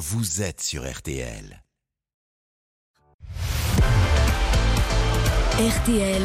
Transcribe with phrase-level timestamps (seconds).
[0.00, 1.62] vous êtes sur RTL.
[5.58, 6.22] RTL,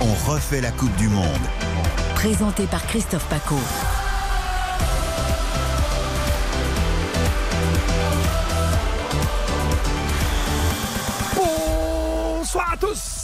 [0.00, 1.46] On refait la Coupe du Monde.
[2.16, 3.54] présenté par Christophe Paco.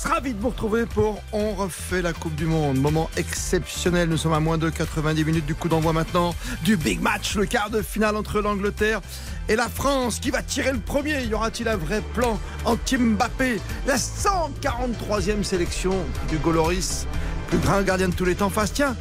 [0.04, 2.78] Ravi de vous retrouver pour On refait la Coupe du Monde.
[2.78, 7.00] Moment exceptionnel, nous sommes à moins de 90 minutes du coup d'envoi maintenant du big
[7.00, 9.00] match, le quart de finale entre l'Angleterre
[9.48, 10.18] et la France.
[10.20, 15.94] Qui va tirer le premier Y aura-t-il un vrai plan anti-Mbappé La 143e sélection
[16.28, 17.06] du Goloris,
[17.48, 18.72] plus grand gardien de tous les temps face.
[18.72, 18.96] Tiens,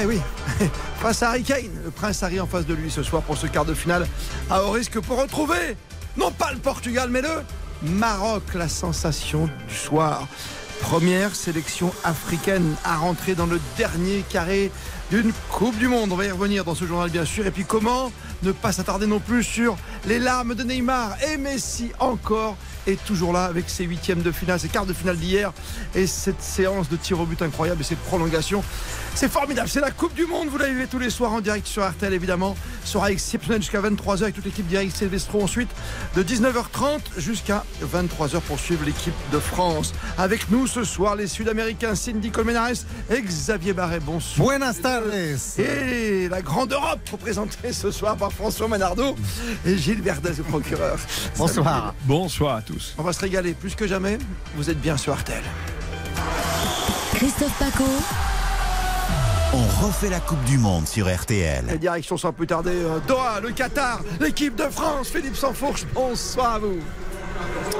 [0.00, 0.20] eh oui,
[1.00, 3.46] face à Harry Kane, le prince Harry en face de lui ce soir pour ce
[3.46, 4.06] quart de finale,
[4.50, 5.76] à haut risque pour retrouver,
[6.16, 7.28] non pas le Portugal, mais le
[7.82, 10.28] Maroc, la sensation du soir.
[10.80, 14.70] Première sélection africaine à rentrer dans le dernier carré
[15.10, 16.10] d'une Coupe du Monde.
[16.12, 17.46] On va y revenir dans ce journal, bien sûr.
[17.46, 18.10] Et puis, comment
[18.42, 19.76] ne pas s'attarder non plus sur
[20.06, 24.60] les larmes de Neymar et Messi encore est toujours là avec ses huitièmes de finale,
[24.60, 25.52] ses quarts de finale d'hier
[25.94, 28.62] et cette séance de tir au but incroyable et cette prolongation.
[29.14, 31.66] C'est formidable, c'est la Coupe du Monde, vous la vivez tous les soirs en direct
[31.66, 35.68] sur RTL évidemment, sera exceptionnel jusqu'à 23h avec toute l'équipe direct Silvestro ensuite
[36.16, 39.92] de 19h30 jusqu'à 23h pour suivre l'équipe de France.
[40.18, 44.00] Avec nous ce soir les Sud-Américains Cindy Colmenares et Xavier Barret.
[44.00, 44.48] Bonsoir.
[44.48, 45.12] Buenas tardes.
[45.58, 49.16] Et la grande Europe représentée ce soir par François Manardo
[49.66, 50.98] et Gilles Verdez, le procureur.
[51.36, 51.94] Bonsoir.
[52.04, 52.71] Bonsoir à tous.
[52.98, 54.18] On va se régaler plus que jamais.
[54.56, 55.42] Vous êtes bien sur RTL.
[57.14, 57.84] Christophe Paco,
[59.54, 61.78] On refait la Coupe du Monde sur Les RTL.
[61.78, 62.72] directions sans plus tarder.
[62.74, 65.84] euh, Doha, le Qatar, l'équipe de France, Philippe Sansfourche.
[65.94, 66.78] Bonsoir à vous.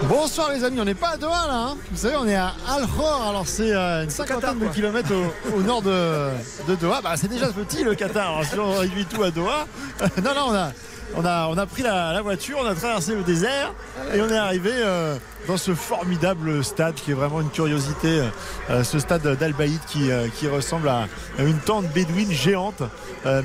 [0.05, 1.55] Bonsoir les amis, on n'est pas à Doha là.
[1.71, 1.77] hein.
[1.91, 3.27] Vous savez, on est à Al Khor.
[3.29, 6.29] Alors c'est euh, une Qatar, cinquantaine de kilomètres au, au nord de,
[6.69, 7.01] de Doha.
[7.03, 8.29] Bah, c'est déjà petit le Qatar.
[8.31, 9.67] Alors si on réduit tout à Doha,
[10.23, 10.73] non non, on a
[11.17, 13.73] on a on a pris la, voiture, on a traversé le désert
[14.15, 18.23] et on est arrivé euh, dans ce formidable stade qui est vraiment une curiosité.
[18.71, 21.07] euh, ce stade d'Al Baïd qui euh, qui ressemble à
[21.39, 22.83] une tente bédouine géante,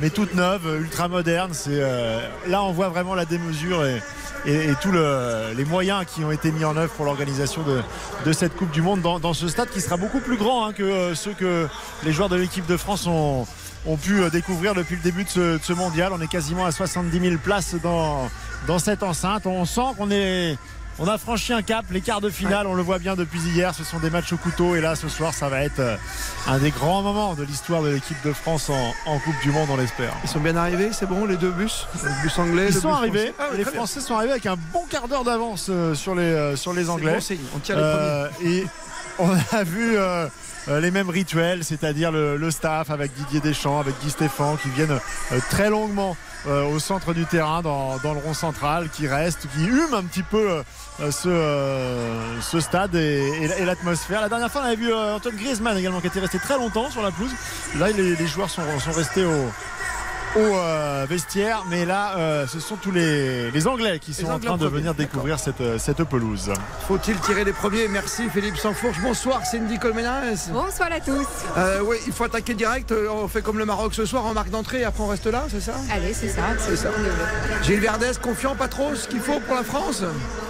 [0.01, 1.51] mais toute neuve, ultra moderne.
[1.53, 1.79] C'est
[2.47, 4.01] là on voit vraiment la démesure et
[4.45, 7.81] et, tous le- les moyens qui ont été mis en œuvre pour l'organisation de,
[8.25, 10.73] de cette Coupe du Monde dans, dans ce stade qui sera beaucoup plus grand hein,
[10.73, 11.67] que ceux que
[12.05, 13.45] les joueurs de l'équipe de France ont,
[13.87, 16.11] ont pu euh, découvrir depuis le début de ce, de ce mondial.
[16.13, 18.29] On est quasiment à 70 000 places dans,
[18.67, 19.45] dans cette enceinte.
[19.47, 20.57] On sent qu'on est.
[20.99, 23.75] On a franchi un cap, les quarts de finale, on le voit bien depuis hier,
[23.75, 25.95] ce sont des matchs au couteau et là ce soir ça va être euh,
[26.47, 29.67] un des grands moments de l'histoire de l'équipe de France en, en Coupe du Monde,
[29.69, 30.11] on l'espère.
[30.23, 31.85] Ils sont bien arrivés, c'est bon, les deux bus?
[32.03, 33.33] Le bus anglais, Ils le sont bus arrivés.
[33.37, 33.73] Ah oui, les bien.
[33.73, 37.13] Français sont arrivés avec un bon quart d'heure d'avance euh, sur les, sur les Anglais.
[37.13, 37.95] bon signe, on tient les premiers.
[38.01, 38.65] Euh, et
[39.19, 40.27] on a vu euh,
[40.67, 44.91] euh, les mêmes rituels, c'est-à-dire le, staff avec Didier Deschamps, avec Guy Stéphane, qui viennent
[45.31, 46.15] euh, très longuement
[46.71, 50.63] au centre du terrain, dans, le rond central, qui restent, qui hument un petit peu
[51.11, 54.21] ce, stade et, l'atmosphère.
[54.21, 57.01] La dernière fois, on avait vu Antoine Griezmann également, qui était resté très longtemps sur
[57.01, 57.33] la pelouse.
[57.77, 59.51] Là, les, les joueurs sont, sont restés au
[60.37, 64.29] au euh, vestiaire, mais là, euh, ce sont tous les, les Anglais qui sont Les
[64.29, 66.51] en Anglais train de venir découvrir cette, euh, cette pelouse.
[66.87, 67.87] Faut-il tirer les premiers?
[67.87, 68.99] Merci Philippe Sansfourche.
[69.01, 70.23] Bonsoir Cindy Colmenares.
[70.51, 71.27] Bonsoir à tous.
[71.57, 72.93] Euh, oui, il faut attaquer direct.
[73.11, 74.83] On fait comme le Maroc ce soir en marque d'entrée.
[74.83, 75.73] Après, on reste là, c'est ça?
[75.91, 76.41] Allez, c'est ça.
[76.59, 76.89] C'est ça.
[77.63, 80.03] Gilles Verdez, confiant, pas trop, ce qu'il faut pour la France?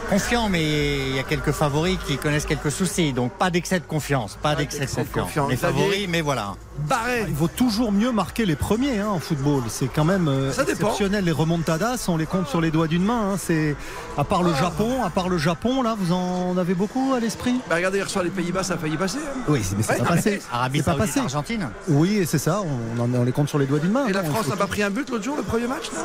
[0.09, 0.63] Confiant, mais
[1.09, 3.13] il y a quelques favoris qui connaissent quelques soucis.
[3.13, 4.37] Donc pas d'excès de confiance.
[4.41, 5.27] Pas d'excès de d'excès de confiance.
[5.27, 5.49] confiance.
[5.51, 6.55] Les favoris, mais voilà.
[6.87, 7.25] Barré.
[7.27, 9.63] Il vaut toujours mieux marquer les premiers hein, en football.
[9.67, 10.87] C'est quand même euh, Ça dépend.
[10.87, 11.25] exceptionnel.
[11.25, 13.31] Les remontadas, on les compte sur les doigts d'une main.
[13.33, 13.37] hein.
[13.37, 13.75] C'est
[14.17, 17.55] à part le Japon, à part le Japon, là, vous en avez beaucoup à l'esprit?
[17.69, 19.17] Bah, regardez, hier soir, les Pays-Bas, ça a failli passer.
[19.17, 19.39] hein.
[19.47, 20.41] Oui, mais c'est Ouais, pas passé.
[20.51, 21.19] Arabie C'est pas Saoudite, passé.
[21.19, 21.69] Argentine.
[21.87, 22.61] Oui, et c'est ça.
[22.61, 24.05] On, en- on les compte sur les doigts d'une main.
[24.07, 24.23] Et la.
[24.23, 26.01] France n'a pas pris un but l'autre jour, le premier match, non?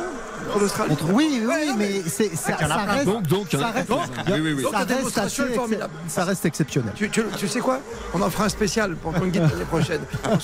[0.87, 3.05] Contre Oui, oui, Ouais, mais c'est ça, ça reste.
[3.05, 3.89] Donc, donc, ça reste.
[3.89, 4.63] Oui, oui, oui.
[4.63, 5.93] Donc, ça la reste démonstration assez est formidable.
[6.05, 6.91] excep- ça reste exceptionnel.
[6.95, 7.79] Tu, tu- tu sais quoi?
[8.13, 10.01] On en fera un spécial pour ton guide l'année prochaine.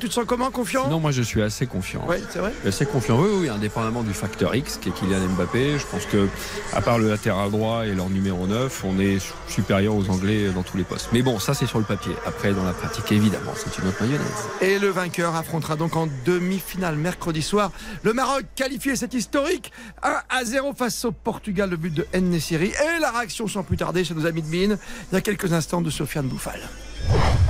[0.00, 0.88] Tu te sens comment Confiant?
[0.88, 2.04] Non, moi je suis assez confiant.
[2.08, 2.52] Oui, c'est vrai.
[2.66, 5.78] Assez confiant, oui, oui, indépendamment du facteur X qui est Kylian Mbappé.
[5.78, 6.28] Je pense que,
[6.72, 9.18] à part le latéral droit et leur numéro 9, on est
[9.48, 11.08] supérieur aux Anglais dans tous les postes.
[11.12, 12.14] Mais bon, ça c'est sur le papier.
[12.26, 14.48] Après, dans la pratique, évidemment, c'est une autre mayonnaise.
[14.60, 17.72] Et le vainqueur affrontera donc en demi-finale mercredi soir
[18.02, 19.72] le Maroc qualifié, c'est historique
[20.02, 23.76] 1 à 0 face au Portugal, le but de Nesiri et la réaction sans plus
[23.76, 24.78] tarder chez nos amis de Mine
[25.10, 26.60] il y a quelques instants de Sofiane Bouffal.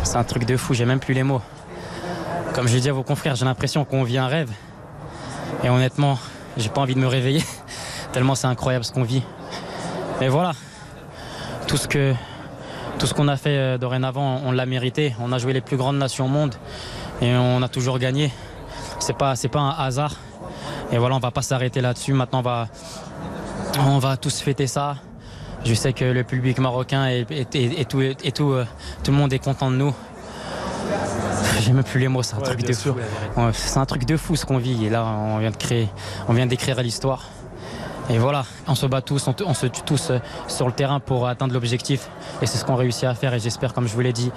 [0.04, 1.40] C'est un truc de fou, j'ai même plus les mots.
[2.54, 4.50] Comme je l'ai dit à vos confrères, j'ai l'impression qu'on vit un rêve.
[5.64, 6.18] Et honnêtement,
[6.56, 7.42] j'ai pas envie de me réveiller,
[8.12, 9.22] tellement c'est incroyable ce qu'on vit.
[10.20, 10.52] Mais voilà,
[11.66, 11.88] tout ce
[13.14, 15.14] qu'on a fait euh, dorénavant, on l'a mérité.
[15.20, 16.54] On a joué les plus grandes nations au monde
[17.20, 18.32] et on a toujours gagné.
[19.00, 20.14] C'est pas pas un hasard.
[20.92, 22.12] Et voilà, on va pas s'arrêter là-dessus.
[22.12, 22.68] Maintenant, on va
[23.80, 24.96] On va tous fêter ça.
[25.64, 28.00] Je sais que le public marocain et, et- et tout,
[28.52, 28.64] euh,
[29.02, 29.94] tout le monde est content de nous.
[31.64, 32.94] J'ai même plus les mots, c'est un Ouais, truc de sûr.
[32.94, 33.40] fou.
[33.40, 34.84] Ouais, c'est un truc de fou ce qu'on vit.
[34.84, 35.88] Et là, on vient de créer,
[36.28, 37.28] on vient d'écrire l'histoire.
[38.10, 41.26] Et voilà, on se bat tous, on, se tue tous euh, sur le terrain pour
[41.26, 42.10] atteindre l'objectif.
[42.42, 43.32] Et c'est ce qu'on réussit à faire.
[43.32, 44.30] Et j'espère, comme je vous l'ai dit,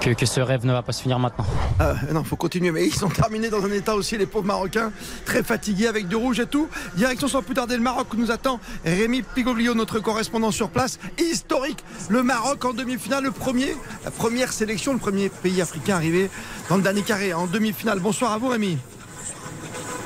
[0.00, 1.44] que, que ce rêve ne va pas se finir maintenant.
[1.80, 2.70] Ah, non, faut continuer.
[2.70, 4.92] Mais ils sont terminés dans un état aussi, les pauvres Marocains,
[5.24, 6.68] très fatigués avec du rouge et tout.
[6.94, 11.00] Direction sans plus tarder le Maroc où nous attend Rémi Pigoglio, notre correspondant sur place.
[11.18, 16.30] Historique, le Maroc en demi-finale, le premier, la première sélection, le premier pays africain arrivé
[16.68, 17.98] dans le dernier carré en demi-finale.
[17.98, 18.78] Bonsoir à vous Rémi.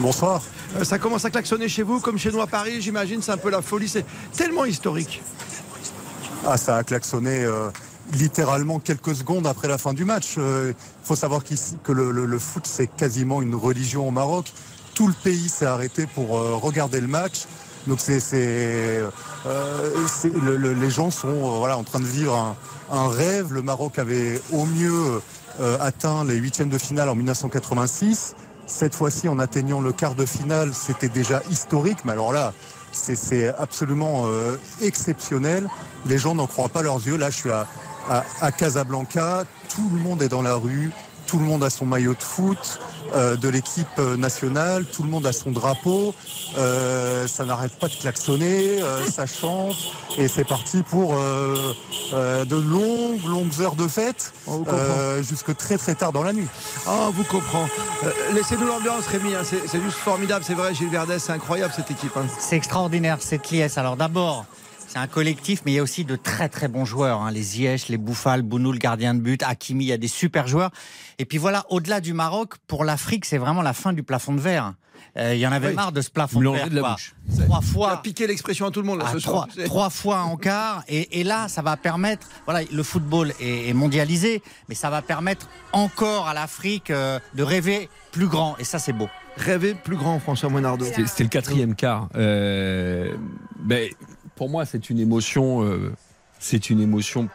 [0.00, 0.40] Bonsoir.
[0.76, 3.36] Euh, ça commence à klaxonner chez vous comme chez nous à Paris, j'imagine, c'est un
[3.36, 4.04] peu la folie, c'est
[4.36, 5.22] tellement historique.
[6.46, 7.68] Ah, ça a klaxonné euh,
[8.12, 10.36] littéralement quelques secondes après la fin du match.
[10.36, 10.74] Il
[11.04, 14.52] faut savoir que le, foot, c'est quasiment une religion au Maroc.
[14.94, 17.46] Tout le pays s'est arrêté pour euh, regarder le match.
[17.86, 19.10] Donc euh,
[20.74, 22.56] les gens sont euh, en train de vivre un,
[22.90, 23.52] un rêve.
[23.52, 25.20] Le Maroc avait au mieux
[25.60, 28.36] euh, atteint les huitièmes de finale en 1986.
[28.74, 31.98] Cette fois-ci, en atteignant le quart de finale, c'était déjà historique.
[32.06, 32.54] Mais alors là,
[32.90, 35.68] c'est, absolument euh, exceptionnel.
[36.06, 37.16] Les gens n'en croient pas leurs yeux.
[37.18, 37.66] Là, je suis à,
[38.08, 39.44] à- à Casablanca.
[39.68, 40.90] Tout le monde est dans la rue.
[41.26, 42.80] Tout le monde a son maillot de foot
[43.14, 44.84] euh, de l'équipe euh, nationale.
[44.86, 46.14] Tout le monde a son drapeau.
[46.58, 48.80] Euh, ça n'arrête pas de klaxonner.
[49.10, 49.76] ça chante.
[50.18, 56.12] Et c'est parti pour de longues, longues heures de fête euh, jusque très, très tard
[56.12, 56.48] dans la nuit.
[56.86, 57.68] On vous comprend.
[58.04, 59.34] Euh, Laissez-nous l'ambiance, Rémi.
[59.34, 60.74] hein, c'est, c'est juste formidable, c'est vrai.
[60.74, 62.16] Gilles Verdès, c'est incroyable cette équipe.
[62.16, 62.26] hein.
[62.38, 63.78] C'est extraordinaire cette liesse.
[63.78, 64.44] Alors d'abord,
[64.88, 67.20] c'est un collectif, mais il y a aussi de très très bons joueurs.
[67.22, 67.30] hein.
[67.30, 70.48] Les Ziyech, les Bouffal, Bounou, le gardien de but, Hakimi, il y a des super
[70.48, 70.70] joueurs.
[71.18, 74.40] Et puis voilà, au-delà du Maroc, pour l'Afrique, c'est vraiment la fin du plafond de
[74.40, 74.74] verre.
[75.16, 75.74] Euh, Il y en avait Oui.
[75.74, 76.68] marre de ce plafond de verre.
[76.70, 76.90] de la quoi.
[76.92, 77.14] bouche.
[77.44, 78.00] Trois fois.
[78.02, 79.66] piqué l'expression à tout le monde là, Ah, ce trois, soir.
[79.66, 83.72] Trois fois en quart et, et là ça va permettre voilà le football est, est
[83.74, 88.78] mondialisé mais ça va permettre encore à l'Afrique euh, de rêver plus grand et ça
[88.78, 90.84] c'est beau Rêver plus grand, François Monardo.
[90.84, 92.10] C'était le quatrième quart.
[92.16, 93.14] Euh,
[93.60, 93.88] ben,
[94.36, 95.62] pour moi, c'est une émotion.
[95.64, 95.90] euh,
[96.38, 97.30] c'est une émotion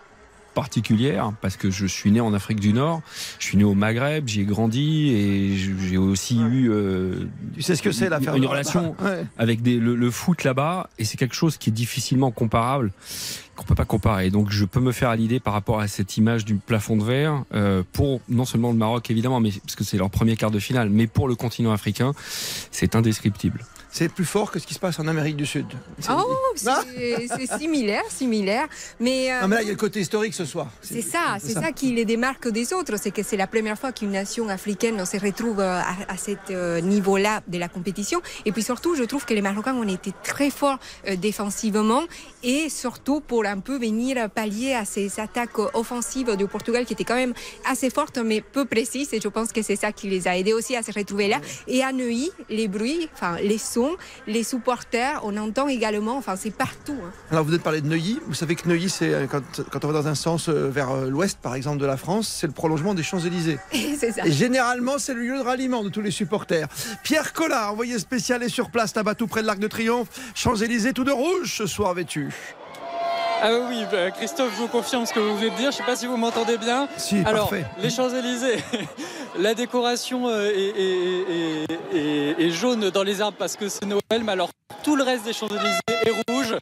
[0.62, 3.02] particulière parce que je suis né en Afrique du Nord,
[3.38, 7.76] je suis né au Maghreb, j'y ai grandi et j'ai aussi eu euh, Tu sais
[7.76, 9.24] ce que c'est l'affaire une relation Ouais.
[9.38, 12.92] avec des, le, le foot là-bas et c'est quelque chose qui est difficilement comparable
[13.56, 14.32] qu'on peut pas comparer.
[14.32, 17.04] Donc je peux me faire à l'idée par rapport à cette image du plafond de
[17.04, 20.50] verre euh, pour non seulement le Maroc évidemment mais parce que c'est leur premier quart
[20.52, 22.14] de finale mais pour le continent africain
[22.72, 23.64] c'est indescriptible
[23.98, 25.66] C'est plus fort que ce qui se passe en Amérique du Sud.
[26.00, 28.68] C'est- Oh, c'est similaire, similaire.
[29.00, 30.68] Mais, euh, Non, mais là, il y a le côté historique ce soir.
[30.84, 31.72] c'est ça, c'est ça.
[31.72, 32.96] qui les démarque des autres.
[33.02, 36.80] C'est que c'est la première fois qu'une nation africaine se retrouve euh, à, à ce
[36.82, 38.22] niveau-là de la compétition.
[38.46, 40.78] Et puis surtout, je trouve que les Marocains ont été très forts
[41.08, 42.04] euh, défensivement
[42.44, 47.04] et surtout pour un peu venir pallier à ces attaques offensives du Portugal qui étaient
[47.04, 47.34] quand même
[47.68, 49.10] assez fortes mais peu précises.
[49.14, 51.40] Et je pense que c'est ça qui les a aidés aussi à se retrouver là.
[51.68, 53.87] Et à Neuilly, les bruits, enfin les sons,
[54.28, 56.96] les supporters, on entend également, enfin c'est partout.
[57.04, 57.12] hein.
[57.32, 58.20] Alors, vous venez de parler de Neuilly.
[58.28, 59.42] Vous savez que Neuilly, c'est euh, quand,
[59.72, 62.28] quand on va dans un sens euh, vers euh, l'ouest, par exemple, de la France,
[62.28, 63.60] c'est le prolongement des Champs-Élysées.
[63.74, 66.68] Et généralement, c'est le lieu de ralliement de tous les supporters.
[67.04, 70.08] Pierre Collat, envoyé spécial, est sur place là-bas, tout près de l'Arc de Triomphe.
[70.36, 72.30] Champs-Élysées, tout de rouge ce soir vêtu.
[73.42, 75.64] Ah oui, oui, bah, Christophe, je vous confirme ce que vous venez de dire.
[75.72, 76.88] Je ne sais pas si vous m'entendez bien.
[76.98, 77.66] Si, Alors, parfait.
[77.82, 78.58] les Champs-Élysées,
[79.40, 81.66] la décoration euh, est, est-
[81.96, 84.50] est- est- est jaune dans les arbres parce que c'est Noël, mais alors
[84.84, 86.56] tout le reste des Champs-Élysées est rouge.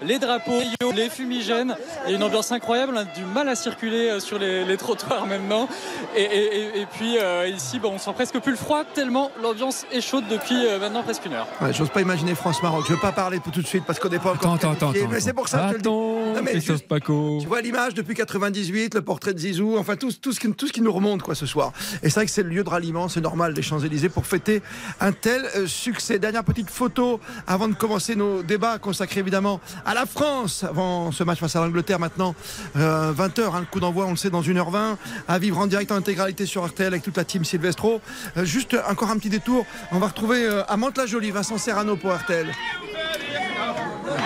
[0.00, 0.60] Les drapeaux,
[0.94, 1.74] les fumigènes,
[2.06, 4.64] il y a une ambiance incroyable, on a du mal à circuler euh, sur les,
[4.64, 5.68] les trottoirs maintenant.
[6.14, 9.86] Et, et- et- et puis euh, ici, on sent presque plus le froid, tellement l'ambiance
[9.90, 11.48] est chaude depuis euh, maintenant presque une heure.
[11.60, 12.84] Ouais, J'ose pas imaginer France-Maroc.
[12.86, 14.54] Je veux pas parler tout de suite parce qu'on n'est pas encore.
[14.54, 15.88] attends attends attends Mais c'est pour ça que je le dis.
[16.34, 20.32] Non, Christophe Paco Tu vois l'image depuis 98, le portrait de Zizou, enfin tout, tout,
[20.32, 21.72] ce qui, tout ce qui nous remonte quoi ce soir.
[22.02, 24.62] Et c'est vrai que c'est le lieu de ralliement, c'est normal des Champs-Élysées pour fêter
[25.00, 26.18] un tel euh, succès.
[26.18, 31.24] Dernière petite photo avant de commencer nos débats consacrés évidemment à la France avant ce
[31.24, 32.34] match face à l'Angleterre maintenant
[32.76, 34.96] 20h, le coup d'envoi on le sait dans 1h20
[35.26, 38.00] à vivre en direct en intégralité sur RTL avec toute la team Silvestro.
[38.36, 42.14] Euh, juste encore un petit détour, on va retrouver euh, à Mantes-la-Jolie Vincent Serrano pour
[42.14, 42.46] RTL.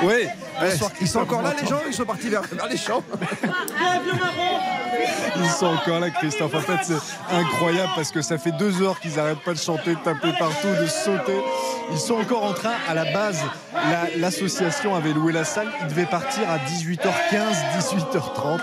[0.02, 0.26] Oui,
[0.60, 0.68] Ouais,
[1.00, 3.02] ils sont encore là les gens, ils sont partis vers, vers les champs.
[5.36, 6.54] ils sont encore là, Christophe.
[6.54, 9.90] En fait, c'est incroyable parce que ça fait deux heures qu'ils n'arrêtent pas de chanter,
[9.94, 11.40] de taper partout, de sauter.
[11.90, 13.40] Ils sont encore en train, à la base,
[13.74, 15.68] la- l'association avait loué la salle.
[15.80, 18.60] Ils devaient partir à 18h15, 18h30.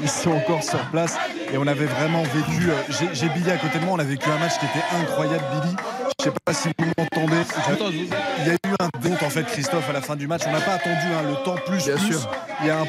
[0.00, 1.16] Ils sont encore sur place
[1.52, 2.70] et on avait vraiment vécu.
[2.70, 5.44] euh, j'ai Billy à côté de moi, on a vécu un match qui était incroyable,
[5.60, 5.76] Billy.
[6.22, 7.42] Je sais pas si vous m'entendez.
[8.38, 10.42] Il y a eu un compte en fait, Christophe, à la fin du match.
[10.46, 11.84] On n'a pas attendu hein, le temps plus.
[11.84, 12.12] Bien plus.
[12.12, 12.30] sûr.
[12.60, 12.86] Il y a un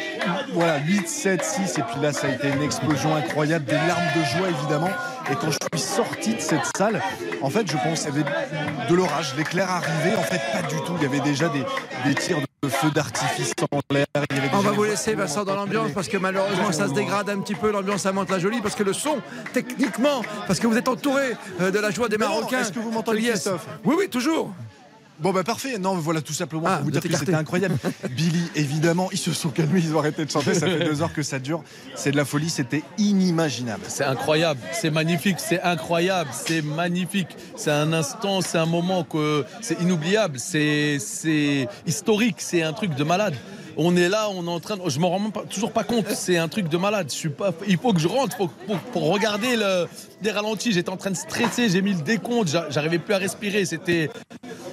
[0.52, 4.06] voilà 8, 7, 6 et puis là ça a été une explosion incroyable, des larmes
[4.16, 4.92] de joie évidemment.
[5.32, 7.01] Et quand je suis sorti de cette salle,
[7.42, 10.15] en fait, je pense qu'il y avait de l'orage, l'éclair arrivait.
[10.18, 10.94] En fait, pas du tout.
[10.98, 11.63] Il y avait déjà des,
[12.06, 14.06] des tirs de feu d'artifice en l'air.
[14.53, 17.56] On va vous laisser Vincent dans l'ambiance parce que malheureusement ça se dégrade un petit
[17.56, 19.18] peu l'ambiance à Mantes-la Jolie parce que le son
[19.51, 22.62] techniquement parce que vous êtes entouré euh, de la joie des Marocains.
[22.62, 23.22] est-ce que vous m'entendez.
[23.24, 23.65] Christophe?
[23.84, 24.53] Oui oui toujours.
[25.20, 27.77] Bon bah parfait, non voilà tout simplement Ah, pour vous de dire que c'était incroyable.
[28.10, 31.13] Billy, évidemment, ils se sont calmés, ils ont arrêté de chanter, ça fait deux heures
[31.13, 31.63] que ça dure.
[31.96, 33.84] C'est de la folie, c'était inimaginable.
[33.88, 37.29] C'est incroyable, c'est magnifique, c'est incroyable, c'est magnifique.
[37.55, 42.96] C'est un instant, c'est un moment que c'est inoubliable, c'est c'est historique, c'est un truc
[42.96, 43.36] de malade.
[43.77, 45.84] On est là, on est en train, de- je m'en rends même pas- toujours pas
[45.84, 46.08] compte.
[46.10, 47.08] C'est un truc de malade.
[47.10, 49.88] Je suis pas, il faut que je rentre pour, pour- pour regarder le,
[50.22, 50.74] les ralentis.
[50.74, 53.65] J'étais en train de stresser, j'ai mis le décompte, j'a- j'arrivais plus à respirer.
[53.65, 54.12] C'était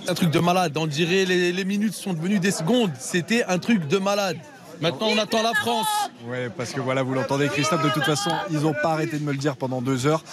[0.08, 0.76] un truc de malade.
[0.76, 2.92] On dirait les, les minutes sont devenues des secondes.
[2.98, 4.36] C'était un truc de malade.
[4.80, 5.86] Maintenant, on attend la France.
[6.26, 9.24] Ouais, parce que voilà, vous l'entendez, Christophe, de toute façon, ils n'ont pas arrêté de
[9.24, 10.24] me le dire pendant deux heures.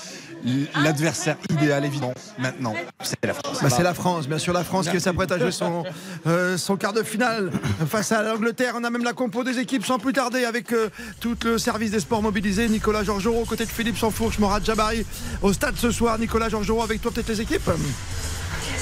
[0.81, 3.57] L'adversaire idéal, évidemment, maintenant, c'est la France.
[3.61, 5.83] Bah, c'est la France, bien sûr, la France qui s'apprête à jouer son,
[6.27, 7.51] euh, son quart de finale
[7.89, 8.75] face à l'Angleterre.
[8.77, 11.91] On a même la compo des équipes sans plus tarder avec euh, tout le service
[11.91, 12.69] des sports mobilisé.
[12.69, 15.05] Nicolas Georgerot aux côtés de Philippe Sansfourche, Morad Jabari
[15.41, 16.17] au stade ce soir.
[16.19, 17.69] Nicolas Georgerot avec toi, peut-être les équipes?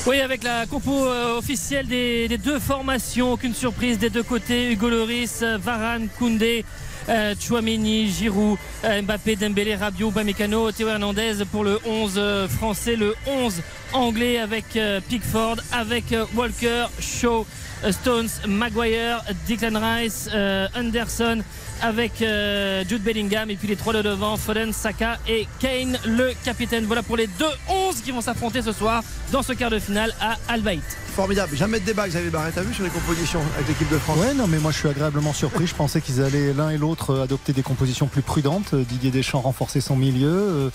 [0.07, 4.71] Oui, avec la compo euh, officielle des, deux formations, aucune surprise des deux côtés.
[4.71, 6.63] Hugo Loris, Varane, Koundé.
[7.07, 12.95] Euh, Chouameni, Giroud, euh, Mbappé, Dembélé, Rabiot, Bamecano, Théo Hernandez pour le 11 euh, français,
[12.95, 13.62] le 11
[13.93, 14.65] anglais avec
[15.07, 17.45] Pickford, avec Walker, Shaw,
[17.91, 20.29] Stones, Maguire, Declan Rice,
[20.75, 21.43] Anderson,
[21.86, 26.32] avec euh, Jude Bellingham et puis les trois de devant, Foden, Saka et Kane, le
[26.44, 26.86] capitaine.
[26.86, 30.13] Voilà pour les deux 11 qui vont s'affronter ce soir dans ce quart de finale
[30.20, 30.82] à Al Bayt.
[31.15, 34.18] Formidable, jamais de débat, Xavier Barret, t'as vu sur les compositions avec l'équipe de France?
[34.20, 35.65] Ouais, non, mais moi je suis agréablement surpris.
[35.65, 38.74] Je pensais qu'ils allaient l'un et l'autre euh, adopter des compositions plus prudentes.
[38.74, 40.27] Euh, Didier Deschamps renforcer son milieu.
[40.27, 40.70] Euh,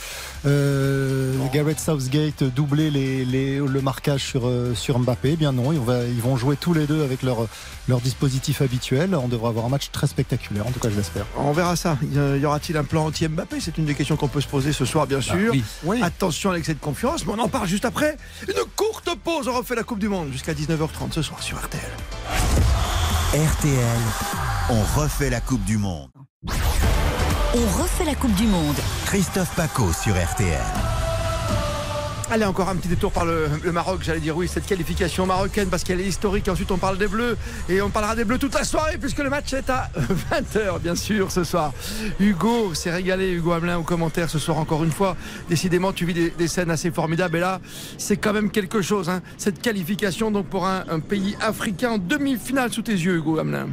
[0.46, 5.30] euh, Gareth Southgate doubler les, les- le marquage sur, sur Mbappé.
[5.32, 7.46] Eh Bien non, ils, vont jouer tous les deux avec leur,
[7.88, 9.14] leur dispositif habituel.
[9.14, 10.96] On devrait avoir un match très spectaculaire, en tout cas je
[11.36, 11.96] On verra ça.
[12.02, 13.60] Y aura-t-il un plan anti-Mbappé?
[13.60, 15.52] C'est une des questions qu'on peut se poser ce soir, bien sûr.
[15.84, 16.00] oui.
[16.02, 18.16] Attention à l'excès de confiance, mais on en parle juste après.
[18.48, 19.48] Une courte pause.
[19.48, 21.80] On refait la Coupe du Monde jusqu'à 19h30 ce soir sur RTL.
[23.32, 23.98] RTL,
[24.70, 26.08] on refait la Coupe du Monde.
[27.54, 28.76] On refait la Coupe du Monde.
[29.06, 30.58] Christophe Paco sur RTL.
[32.32, 35.82] Allez, encore un petit détour par le, Maroc, j'allais dire oui, cette qualification marocaine parce
[35.82, 36.48] qu'elle est historique.
[36.48, 37.36] Ensuite, on parle des Bleus
[37.68, 40.94] et on parlera des Bleus toute la soirée puisque le match est à 20h, bien
[40.94, 41.72] sûr, ce soir.
[42.20, 45.16] Hugo s'est régalé, Hugo Hamelin, aux commentaires ce soir encore une fois.
[45.48, 47.60] Décidément, tu vis des, des scènes assez formidables et là,
[47.98, 51.98] c'est quand même quelque chose, hein, cette qualification donc pour un, un pays africain en
[51.98, 53.70] demi-finale sous tes yeux, Hugo Hamelin.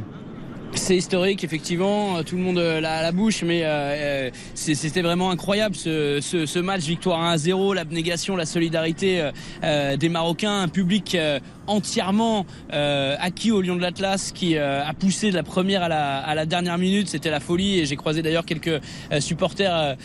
[0.74, 2.22] C'est historique, effectivement.
[2.22, 6.18] Tout le monde euh, l'a à la bouche, mais euh, euh, c'était vraiment incroyable ce,
[6.22, 6.82] ce- ce match.
[6.82, 9.30] Victoire 1 à 0, l'abnégation, la solidarité euh,
[9.64, 14.84] euh, des Marocains, un public euh, entièrement euh, acquis au Lion de l'Atlas qui euh,
[14.84, 15.88] a poussé de la première à
[16.34, 17.08] la, dernière minute.
[17.08, 19.96] C'était la folie et j'ai croisé d'ailleurs quelques euh, supporters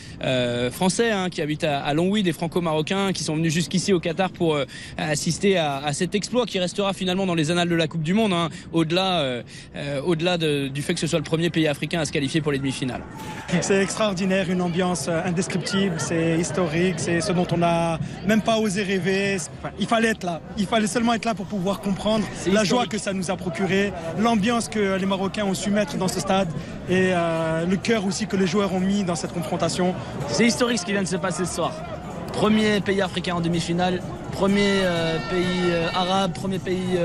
[0.72, 4.30] français hein, qui habitent à, à Longwy, des franco-marocains qui sont venus jusqu'ici au Qatar
[4.32, 4.58] pour
[4.98, 8.14] assister à, à cet exploit qui restera finalement dans les annales de la Coupe du
[8.14, 9.34] Monde, hein, au-delà
[10.38, 12.58] de- du fait que ce soit le premier pays africain à se qualifier pour les
[12.60, 13.02] demi-finales.
[13.62, 18.84] C'est extraordinaire, une ambiance indescriptible, c'est historique, c'est ce dont on n'a même pas osé
[18.84, 19.38] rêver.
[19.80, 22.98] Il fallait être là, il fallait seulement être là pour pouvoir comprendre la joie que
[22.98, 26.50] ça nous a procuré, l'ambiance que les Marocains ont su mettre dans ce stade
[26.90, 29.94] et euh, le cœur aussi que les joueurs ont mis dans cette confrontation.
[30.30, 31.74] C'est historique ce qui vient de se passer ce soir.
[32.34, 36.98] Premier pays africain en demi-finale, premier euh, pays euh, arabe, premier pays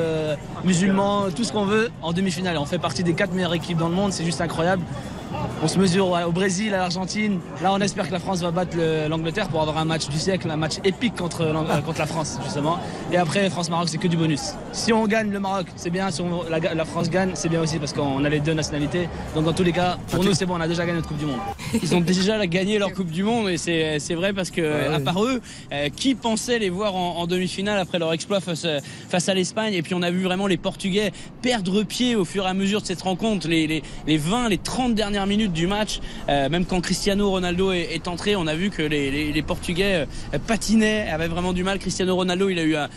[0.65, 2.57] musulman, tout ce qu'on veut en demi-finale.
[2.57, 4.83] On fait partie des quatre meilleures équipes dans le monde, c'est juste incroyable.
[5.63, 7.41] On se mesure au Brésil, à l'Argentine.
[7.63, 10.19] Là, on espère que la France va battre le- l'Angleterre pour avoir un match du
[10.19, 12.79] siècle, un match épique contre, euh, contre la France, justement.
[13.13, 14.53] Et après, France-Maroc, c'est que du bonus.
[14.73, 16.11] Si on gagne le Maroc, c'est bien.
[16.11, 19.09] Si on- la, la France gagne, c'est bien aussi parce qu'on a les deux nationalités.
[19.35, 21.19] Donc, dans tous les cas, pour nous, c'est bon, on a déjà gagné notre Coupe
[21.19, 21.41] du Monde.
[21.83, 25.23] Ils ont déjà gagné leur Coupe du Monde et c'est vrai parce que, à part
[25.25, 25.41] eux,
[25.73, 29.35] euh, qui pensait les voir en, en demi-finale après leur exploit face, euh, face à
[29.35, 29.75] l'Espagne?
[29.75, 32.81] Et puis, on a vu vraiment les Portugais perdre pied au fur et à mesure
[32.81, 33.49] de cette rencontre.
[33.49, 37.31] Les, les, les 20, les 30 dernières minutes minutes du match, euh, même quand Cristiano
[37.31, 41.29] Ronaldo est, est entré, on a vu que les, les- les Portugais euh, patinaient, avaient
[41.29, 41.79] vraiment du mal.
[41.79, 42.89] Cristiano Ronaldo, il a eu un,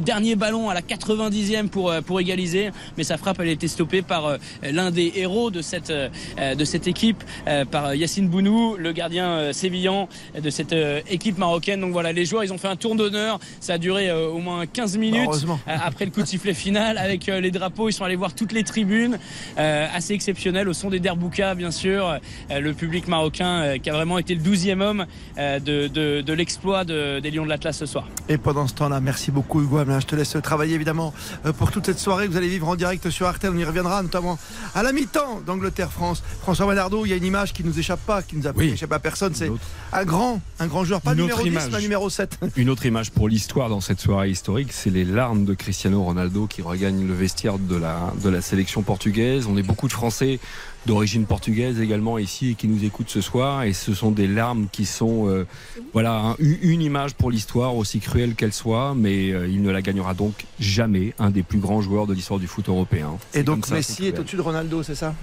[0.00, 3.68] dernier ballon à la 90e pour, euh, pour égaliser, mais sa frappe, elle a été
[3.68, 7.22] stoppée par l'un des héros de cette, de cette équipe,
[7.70, 10.08] par Yacine Bounou, le gardien sévillan
[10.40, 10.74] de cette
[11.10, 11.80] équipe marocaine.
[11.80, 13.38] Donc voilà, les joueurs, ils ont fait un tour d'honneur.
[13.60, 15.28] Ça a duré au moins 15 minutes
[15.68, 17.88] euh, après le coup de sifflet final avec les drapeaux.
[17.88, 19.18] Ils sont allés voir toutes les tribunes,
[19.56, 22.06] assez exceptionnel, au son des derboukas, bien sûr.
[22.50, 25.06] Euh, le public marocain euh, qui a vraiment été le 12e homme
[25.38, 28.06] euh, de, de, de l'exploit de- des Lions de l'Atlas ce soir.
[28.28, 30.00] Et pendant ce temps-là, merci beaucoup Hugo Hamelin.
[30.00, 31.14] Je te laisse travailler évidemment
[31.58, 33.50] pour toute cette soirée que vous allez vivre en direct sur Artel.
[33.54, 34.38] On y reviendra notamment
[34.74, 36.22] à la mi-temps d'Angleterre-France.
[36.42, 38.94] François Manardo, il y a une image qui nous échappe pas, qui nous a échappé
[38.94, 39.34] à personne.
[39.34, 39.50] C'est
[39.92, 41.70] un grand, un grand joueur, pas Une numéro autre 10, image.
[41.72, 42.38] mais numéro 7.
[42.56, 46.46] Une autre image pour l'histoire dans cette soirée historique, c'est les larmes de Cristiano Ronaldo
[46.46, 49.46] qui regagne le vestiaire de la, de la sélection portugaise.
[49.48, 50.40] On est beaucoup de Français
[50.86, 54.66] d'origine portugaise également ici et qui nous écoutent ce soir et ce sont des larmes
[54.70, 55.46] qui sont euh,
[55.92, 59.82] voilà un- une image pour l'histoire aussi cruelle qu'elle soit mais euh, il ne la
[59.82, 63.12] gagnera donc jamais un des plus grands joueurs de l'histoire du foot européen.
[63.32, 65.14] Et C'est donc ça, Messi est au-dessus de Ronaldo, c'est ça?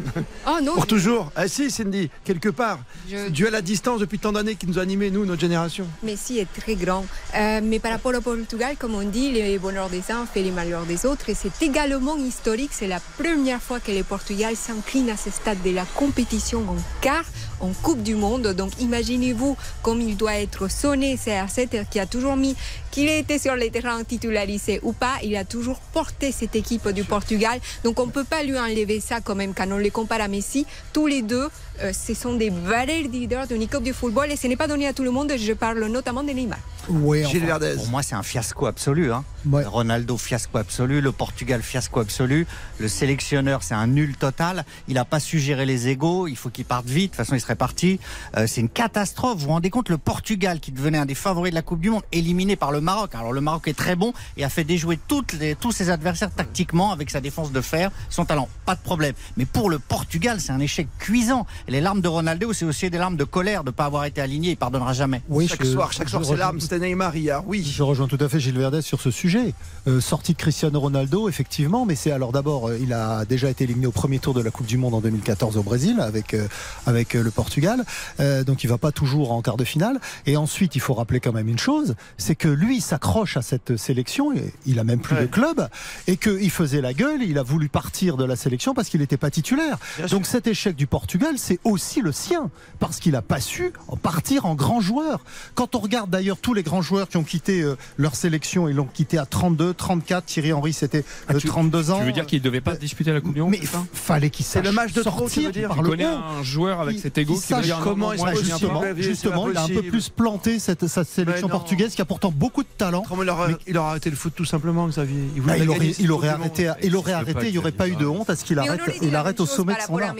[0.47, 1.31] Oh non, Pour je- toujours.
[1.35, 2.79] Ah si, Cindy, quelque part.
[3.09, 5.85] Je- Duel à distance depuis tant d'années qui nous a animés, nous, notre génération.
[6.03, 7.05] Messi est très grand.
[7.35, 10.51] Euh, mais par rapport au Portugal, comme on dit, les bonheurs des uns fait les
[10.51, 11.29] malheurs des autres.
[11.29, 12.71] Et c'est également historique.
[12.73, 16.75] C'est la première fois que le Portugal s'incline à ce stade de la compétition en
[17.01, 17.25] quart
[17.59, 18.47] en Coupe du Monde.
[18.53, 22.55] Donc imaginez-vous comme il doit être sonné CR7 qui a toujours mis
[22.91, 26.89] qu'il ait été sur les terrains titularisé ou pas, il a toujours porté cette équipe
[26.89, 27.59] du Portugal.
[27.83, 30.27] Donc on ne peut pas lui enlever ça quand même quand on les compare à
[30.27, 30.65] Messi.
[30.93, 31.49] Tous les deux,
[31.83, 34.87] euh, ce sont des vrais leaders d'une équipe de football et ce n'est pas donné
[34.87, 35.31] à tout le monde.
[35.37, 36.59] Je parle notamment de Neymar.
[36.89, 37.75] Oui, Gilles Verdez.
[37.75, 39.11] Pour moi, c'est un fiasco absolu.
[39.13, 39.23] hein.
[39.51, 40.99] Ronaldo, fiasco absolu.
[41.01, 42.47] Le Portugal, fiasco absolu.
[42.79, 44.65] Le sélectionneur, c'est un nul total.
[44.87, 46.27] Il n'a pas su gérer les égaux.
[46.27, 47.11] Il faut qu'il parte vite.
[47.11, 47.99] De toute façon, il serait parti.
[48.35, 49.37] Euh, c'est une catastrophe.
[49.37, 51.89] Vous vous rendez compte, le Portugal, qui devenait un des favoris de la Coupe du
[51.91, 53.13] Monde, éliminé par le Maroc.
[53.15, 56.31] Alors, le Maroc est très bon et a fait déjouer toutes les, tous ses adversaires
[56.31, 58.49] tactiquement avec sa défense de fer, son talent.
[58.65, 59.13] Pas de problème.
[59.37, 61.45] Mais pour le Portugal, c'est un échec cuisant.
[61.71, 64.19] Les larmes de Ronaldo, c'est aussi des larmes de colère de ne pas avoir été
[64.19, 64.51] aligné.
[64.51, 65.21] Il pardonnera jamais.
[65.47, 66.59] chaque soir, chaque soir, c'est l'arme.
[66.59, 67.63] C'était Neymar hier, oui.
[67.63, 69.53] Je rejoins tout à fait Gilles Verdez sur ce sujet.
[69.87, 73.63] Euh, sortie de Cristiano Ronaldo, effectivement, mais c'est alors d'abord, euh, il a déjà été
[73.63, 76.45] éliminé au premier tour de la Coupe du Monde en 2014 au Brésil avec, euh,
[76.85, 77.85] avec euh, le Portugal.
[78.19, 80.01] Euh, donc il va pas toujours en quart de finale.
[80.25, 83.41] Et ensuite, il faut rappeler quand même une chose, c'est que lui il s'accroche à
[83.41, 85.69] cette sélection, et il a même plus de club,
[86.07, 89.15] et qu'il faisait la gueule, il a voulu partir de la sélection parce qu'il n'était
[89.15, 89.77] pas titulaire.
[90.09, 94.45] Donc cet échec du Portugal, c'est aussi le sien, parce qu'il n'a pas su partir
[94.45, 95.19] en grand joueur.
[95.55, 98.75] Quand on regarde d'ailleurs tous les grands joueurs qui ont quitté euh, leur sélection, ils
[98.75, 101.99] l'ont quitté à 32, 34, Thierry Henry c'était euh, 32 ans.
[101.99, 104.29] Tu veux dire qu'il ne devait pas disputer la Coupe du Monde Mais ça fallait
[104.29, 106.39] qu'il C'est sache le match de trop, tu sortir veux dire par le haut.
[106.39, 110.09] un joueur avec cet ego Qui comment il justement, Justement, il a un peu plus
[110.09, 113.03] planté cette, sa sélection portugaise qui a pourtant beaucoup de talent.
[113.07, 115.23] Comment il aurait, il arrêté le foot tout simplement, Xavier?
[115.35, 117.87] Il, Bah, il aurait, cette il aurait arrêté, il aurait arrêté, il n'y aurait pas
[117.87, 118.09] eu de ça.
[118.09, 120.13] honte à ce qu'il arrête, il arrête au sommet de son art.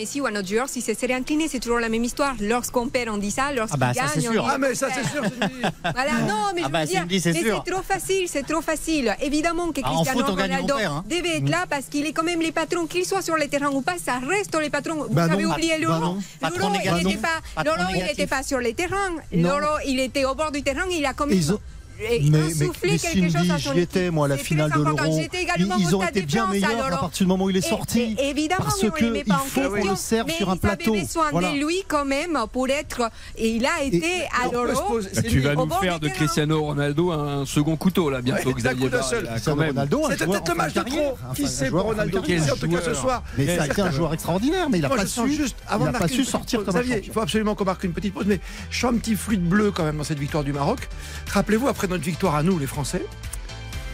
[1.22, 2.34] Incliné, c'est toujours la même histoire.
[2.40, 3.52] Lorsqu'on perd, on dit ça.
[3.54, 4.44] Lorsqu'il Ah bah, gagne, on sûr.
[4.44, 5.22] dit Ah, mais ça, c'est sûr.
[5.84, 7.62] Voilà, non, mais Ah je bah, veux dire, c'est mais sûr.
[7.66, 9.16] c'est trop facile, c'est trop facile.
[9.22, 11.04] Évidemment que Ah, Cristiano foot, Ronaldo perd, hein.
[11.08, 13.70] devait être là parce qu'il est quand même les patrons, qu'il soit sur le terrain
[13.72, 14.96] ou pas, ça reste les patrons.
[15.08, 17.02] Vous Bah avez non, oublié bah Lolo, négatif.
[17.02, 19.10] il n'était pas, pas sur le terrain.
[19.32, 21.28] Lolo, il était au bord du terrain, il a quand
[22.02, 24.72] Mais, mais, insufflé mais quelque chose Cindy, à son j'y étais, moi, à la finale
[24.72, 25.20] de l'Euro.
[25.20, 26.98] J'étais Ils, ont été bien meilleurs alors.
[27.00, 28.16] à partir du moment où il est sorti.
[28.18, 30.50] et- évidemment, parce on le met qu'il pas en faut qu'on le serve mais sur
[30.50, 30.94] un plateau.
[30.94, 31.52] besoin Voilà.
[31.52, 33.10] de lui quand même pour être.
[33.38, 35.00] Et il a été à l'Euro.
[35.00, 36.08] Bah, tu vas nous faire de.
[36.12, 41.18] Cristiano Ronaldo un second couteau là bientôt Xavier C'était peut-être fin match de trop.
[41.36, 42.96] Qui sait Ronaldo en tout cas ce joueur.
[42.96, 45.36] soir Mais Mais ça a été un joueur extraordinaire, mais il n'a pas sens su.
[45.42, 47.94] Il avant n'a de pas marquer sortir comme Xavier, il faut absolument qu'on marque une
[47.94, 50.44] petite pause, mais je suis un petit fruit de bleu quand même dans cette victoire
[50.44, 50.80] du Maroc.
[51.32, 53.06] Rappelez-vous, après notre victoire à nous, les Français,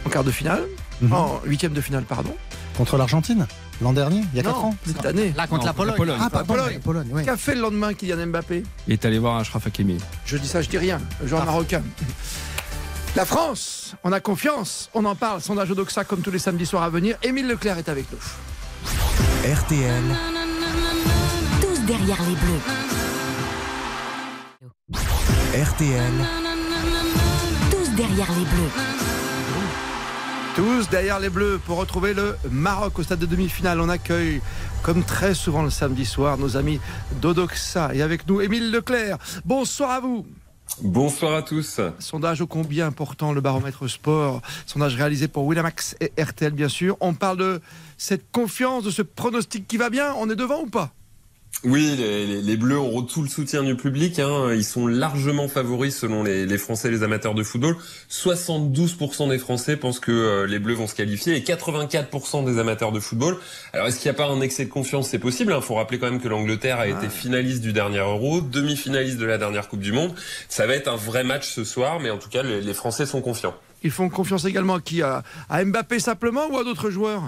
[0.06, 0.64] en quart de finale,
[1.02, 1.12] Mhm.
[1.12, 2.34] en huitième de finale, pardon,
[2.76, 3.46] Contre l'Argentine,
[3.82, 4.76] l'an dernier, il y a 4 non, ans.
[4.86, 6.18] cette année, Là, contre Non, la Pologne.
[6.20, 6.74] Ah, Pologne.
[6.74, 7.24] la Pologne, oui.
[7.24, 8.62] qu'a fait le lendemain Kylian Mbappé?
[8.86, 9.98] Il est allé voir Achraf Hakimi.
[10.24, 11.82] Je dis ça, je dis rien, le joueur marocain.
[13.16, 16.84] La France, on a confiance, on en parle, sondage Odoxa comme tous les samedis soirs
[16.84, 17.16] à venir.
[17.24, 18.18] Émile Leclerc est avec nous.
[19.52, 20.02] RTL,
[21.60, 22.60] Tous derrière les bleus.
[25.54, 26.12] RTL,
[27.98, 28.70] derrière les bleus.
[30.54, 33.80] Tous derrière les Bleus pour retrouver le Maroc au stade de demi-finale.
[33.80, 34.40] On accueille,
[34.84, 36.80] comme très souvent le samedi soir, nos amis
[37.20, 37.92] d'Odoxa.
[37.94, 39.18] Et avec nous, Émile Leclerc.
[39.44, 40.24] Bonsoir à vous.
[40.80, 41.80] Bonsoir à tous.
[41.98, 44.42] Sondage ô combien important, le baromètre sport?
[44.66, 46.96] Sondage réalisé pour Winamax et RTL, bien sûr.
[47.00, 47.60] On parle de
[47.96, 50.14] cette confiance, de ce pronostic qui va bien.
[50.18, 50.92] On est devant ou pas?
[51.64, 54.20] Oui, les, les- les Bleus auront tout le soutien du public.
[54.20, 54.52] hein.
[54.54, 57.76] Ils sont largement favoris selon les, les Français et les amateurs de football.
[58.08, 62.92] 72% des Français pensent que euh, les Bleus vont se qualifier et 84% des amateurs
[62.92, 63.38] de football.
[63.72, 65.08] Alors est-ce qu'il n'y a pas un excès de confiance?
[65.08, 65.52] C'est possible.
[65.56, 69.26] Il faut rappeler quand même que l'Angleterre a été finaliste du dernier Euro, demi-finaliste de
[69.26, 70.14] la dernière Coupe du Monde.
[70.48, 73.04] Ça va être un vrai match ce soir, mais en tout cas, les, les Français
[73.04, 73.54] sont confiants.
[73.82, 75.02] Ils font confiance également à qui?
[75.02, 77.22] À, à Mbappé simplement ou à d'autres joueurs?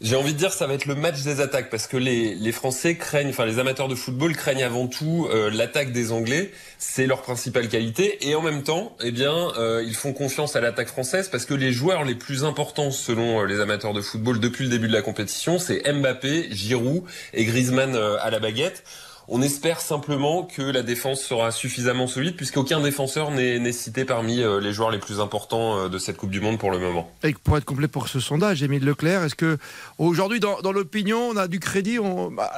[0.00, 2.52] J'ai envie de dire ça va être le match des attaques parce que les, les
[2.52, 7.08] Français craignent, enfin les amateurs de football craignent avant tout euh, l'attaque des Anglais, c'est
[7.08, 10.86] leur principale qualité et en même temps, eh bien, euh, ils font confiance à l'attaque
[10.86, 14.62] française parce que les joueurs les plus importants selon euh, les amateurs de football depuis
[14.62, 17.02] le début de la compétition, c'est Mbappé, Giroud
[17.34, 18.84] et Griezmann à la baguette.
[19.30, 24.58] On espère simplement que la défense sera suffisamment solide puisqu'aucun défenseur n'est cité parmi euh,
[24.58, 27.10] les joueurs les plus importants euh, de cette Coupe du Monde pour le moment.
[27.22, 29.58] Et pour être complet pour ce sondage, Émile Leclerc, est-ce que
[29.98, 32.50] aujourd'hui dans, dans l'opinion, on a du crédit on- bah,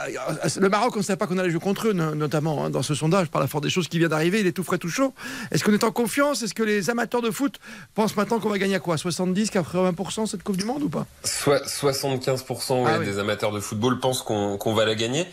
[0.56, 2.82] Le Maroc, on ne savait pas qu'on allait jouer contre eux, no- notamment hein, dans
[2.82, 4.88] ce sondage, par la force des choses qui vient d'arriver, il est tout frais, tout
[4.90, 5.12] chaud.
[5.50, 6.42] Est-ce qu'on est en confiance?
[6.42, 7.58] Est-ce que les amateurs de foot
[7.96, 8.96] pensent maintenant qu'on va gagner à quoi?
[8.96, 11.06] 70, 80% cette Coupe du Monde ou pas?
[11.24, 13.06] Soit 75% ouais, Ah oui.
[13.06, 15.26] des amateurs de football pensent qu'on qu'on va la gagner.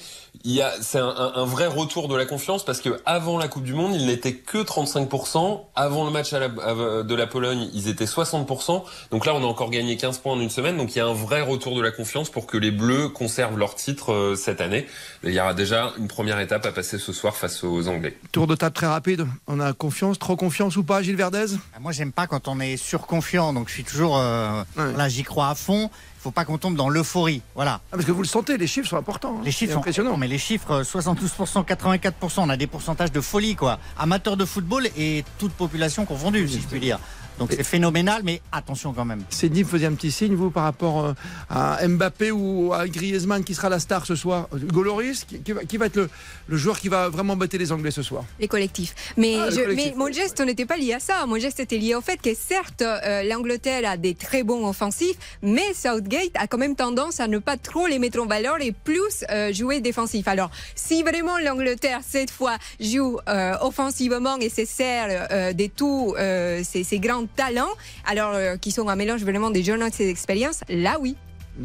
[0.43, 3.37] Il y a, c'est un, un- un vrai retour de la confiance parce que avant
[3.37, 5.61] la Coupe du Monde, il n'était que 35%.
[5.75, 8.83] Avant le match à la- à- de la Pologne, ils étaient 60%.
[9.11, 10.77] Donc là, on a encore gagné 15 points en une semaine.
[10.77, 13.57] Donc il y a un vrai retour de la confiance pour que les Bleus conservent
[13.57, 14.85] leur titre euh, cette année.
[15.23, 18.17] Il y aura déjà une première étape à passer ce soir face aux Anglais.
[18.31, 19.25] Tour de table très rapide.
[19.47, 21.45] On a confiance, trop confiance ou pas, Gilles Verdez?
[21.81, 24.17] Moi, j'aime pas quand on est surconfiant, donc je suis toujours.
[24.17, 24.61] euh,
[24.95, 25.89] Là, j'y crois à fond.
[26.27, 27.41] Il faut pas qu'on tombe dans l'euphorie.
[27.55, 27.79] Voilà.
[27.85, 29.37] Ah, parce que vous le sentez, les chiffres sont importants.
[29.37, 29.41] hein.
[29.45, 30.17] Les chiffres sont impressionnants.
[30.17, 33.79] mais les chiffres, euh, 72%, 84%, on a des pourcentages de folie, quoi.
[33.97, 36.99] Amateurs de football et toute population confondue, si je puis dire.
[37.39, 39.21] Donc c'est phénoménal, mais attention quand même.
[39.29, 41.13] Cédine faisait un petit signe, vous, par rapport euh,
[41.49, 44.47] à Mbappé ou à Griezmann qui sera la star ce soir.
[44.55, 46.09] Hugo Lloris, qui, qui va, être le,
[46.47, 48.95] le joueur qui va vraiment embêter les Anglais ce soir Les collectifs.
[49.17, 49.91] Mais, Ah, le je- collectif.
[49.91, 51.25] mais mon geste n'était pas lié à ça.
[51.27, 55.17] Mon geste était lié au fait que certes, euh, l'Angleterre a des très bons offensifs,
[55.43, 58.71] mais Southgate a quand même tendance à ne pas trop les mettre en valeur et
[58.71, 60.27] plus euh, jouer défensif.
[60.27, 66.15] Alors, si vraiment l'Angleterre, cette fois, joue euh, offensivement et se sert euh, de tous
[66.17, 67.69] euh, ces, ces grands talents,
[68.05, 71.15] alors euh, qui sont un mélange vraiment des jeunes et des expériences, là oui.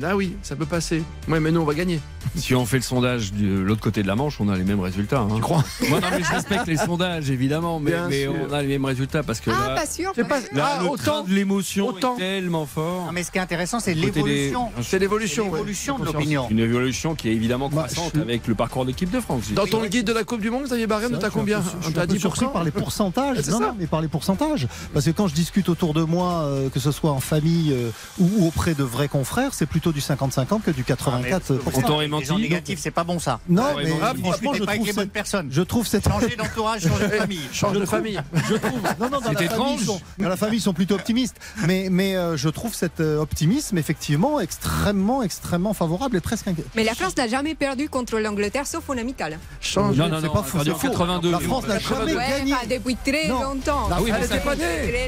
[0.01, 1.03] Là oui, ça peut passer.
[1.29, 2.01] Oui, mais nous, on va gagner.
[2.37, 4.81] Si on fait le sondage de l'autre côté de la Manche, on a les mêmes
[4.81, 5.27] résultats.
[5.35, 5.63] Tu crois?
[5.91, 7.93] Moi, non, mais je respecte les sondages, évidemment, mais,
[8.29, 10.13] on a les mêmes résultats parce que Ah, là, pas sûr.
[10.15, 12.17] C'est pas- là, Ah, le autant- train de l'émotion autant.
[12.17, 13.07] est tellement fort.
[13.07, 14.71] Non, mais ce qui est intéressant, c'est des- l'évolution.
[14.83, 15.45] C'est l'évolution.
[15.51, 15.59] ouais.
[15.59, 16.47] L'évolution de l'opinion.
[16.51, 19.53] Une évolution qui est évidemment Bah, croissante je- avec le parcours d'équipe de France.
[19.53, 22.49] Dans ton guide de la Coupe du Monde, Xavier Barrem, t'as combien T'as surpris 10%
[22.49, 23.39] par les pourcentages.
[23.43, 23.67] C'est non, ça.
[23.67, 24.69] non, mais par les pourcentages.
[24.95, 27.91] Parce que quand je discute autour de moi, euh, que ce soit en famille euh,
[28.19, 31.59] ou auprès de vrais confrères, c'est plutôt du 50-50 que du 84%.
[31.75, 32.27] On t'aurait Les menti.
[32.27, 33.41] gens négatifs, c'est pas bon ça.
[33.49, 33.91] Non, Ah, mais.
[34.03, 35.49] Ah, franchement, je trouve, cette, personnes.
[35.51, 37.41] je trouve cette Changer d'entourage, changer de famille.
[37.53, 38.21] Change Je de famille.
[38.49, 39.79] Je trouve, non, non, dans C'est la, famille, étrange.
[39.81, 41.37] ils sont, dans la famille, ils sont plutôt optimistes.
[41.67, 46.43] Mais, mais euh, je trouve cet euh, optimisme, effectivement, extrêmement, extrêmement favorable et presque.
[46.75, 49.39] Mais la France n'a jamais perdu contre l'Angleterre, sauf en amical.
[49.61, 49.97] Change.
[49.97, 50.89] Non, non, c'est pas fou, perdu c'est en faux.
[50.99, 51.31] 82.
[51.31, 52.55] La France n'a jamais gagné.
[52.69, 53.89] depuis très longtemps.
[53.91, 54.55] Ah oui, Elle était pas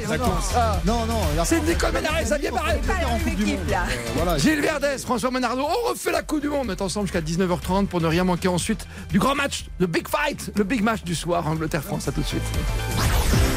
[0.08, 0.84] Ça compte.
[0.86, 1.20] Non, non.
[1.44, 3.68] C'est Coupe du équipe, Monde.
[3.70, 3.82] là.
[3.88, 4.38] Euh, Voilà.
[4.38, 4.60] Gilles
[5.04, 6.66] François Menardo, on refait la Coupe du Monde.
[6.68, 10.08] On est ensemble jusqu'à 19h30 pour ne rien manquer ensuite du grand match, le big
[10.08, 12.08] fight, le big match du soir, Angleterre-France.
[12.08, 12.42] À tout de suite.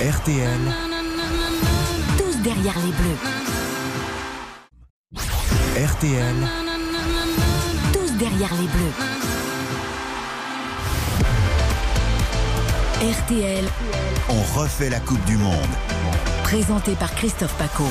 [0.02, 0.60] RTL,
[2.18, 3.18] Tous derrière les bleus.
[5.86, 6.36] RTL,
[7.94, 8.94] Tous derrière les bleus.
[13.00, 13.66] RTL,
[14.30, 15.54] on refait la Coupe du Monde.
[16.44, 17.84] présenté par Christophe Paco.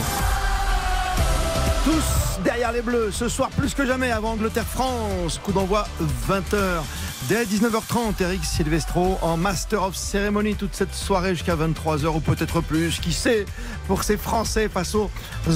[1.87, 5.39] Tous derrière les Bleus, ce soir plus que jamais avant Angleterre-France.
[5.39, 5.87] Coup d'envoi
[6.29, 6.83] 20h.
[7.29, 12.61] Dès 19h30, Eric Silvestro en Master of Ceremony toute cette soirée jusqu'à 23h ou peut-être
[12.61, 12.99] plus.
[12.99, 13.47] Qui sait
[13.87, 15.11] pour ces Français face aux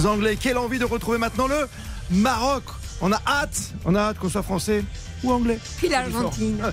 [0.07, 0.37] Anglais.
[0.41, 1.69] Quelle envie de retrouver maintenant le
[2.13, 2.63] Maroc.
[3.01, 4.85] On a hâte, on a hâte qu'on soit français
[5.25, 5.59] ou anglais.
[5.79, 6.63] Puis l'Argentine.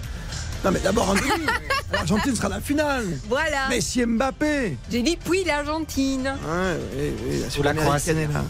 [0.65, 1.28] Non mais d'abord en demi.
[1.93, 3.06] L'Argentine sera la finale.
[3.30, 3.70] Voilà.
[3.70, 4.78] Messi Mbappé.
[4.91, 6.26] J'ai dit puis l'Argentine.
[6.26, 8.43] Ouais, oui, oui, la Ou la là.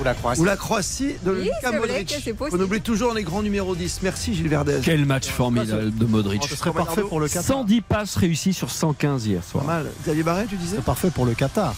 [0.00, 0.40] Ou la Croatie.
[0.40, 2.30] Ou la Croatie de Oui, vrai Modric.
[2.52, 4.00] On oublie toujours les grands numéros 10.
[4.02, 4.80] Merci Gilles Verdez.
[4.82, 6.42] Quel match formidable de Modric.
[6.48, 7.44] Ce serait parfait pour le Qatar.
[7.44, 9.64] 110 passes réussies sur 115 hier Pas soir.
[9.64, 9.86] mal.
[10.02, 11.74] Xavier Barret, tu disais C'est parfait pour le Qatar.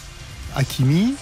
[0.55, 1.15] Hakimi,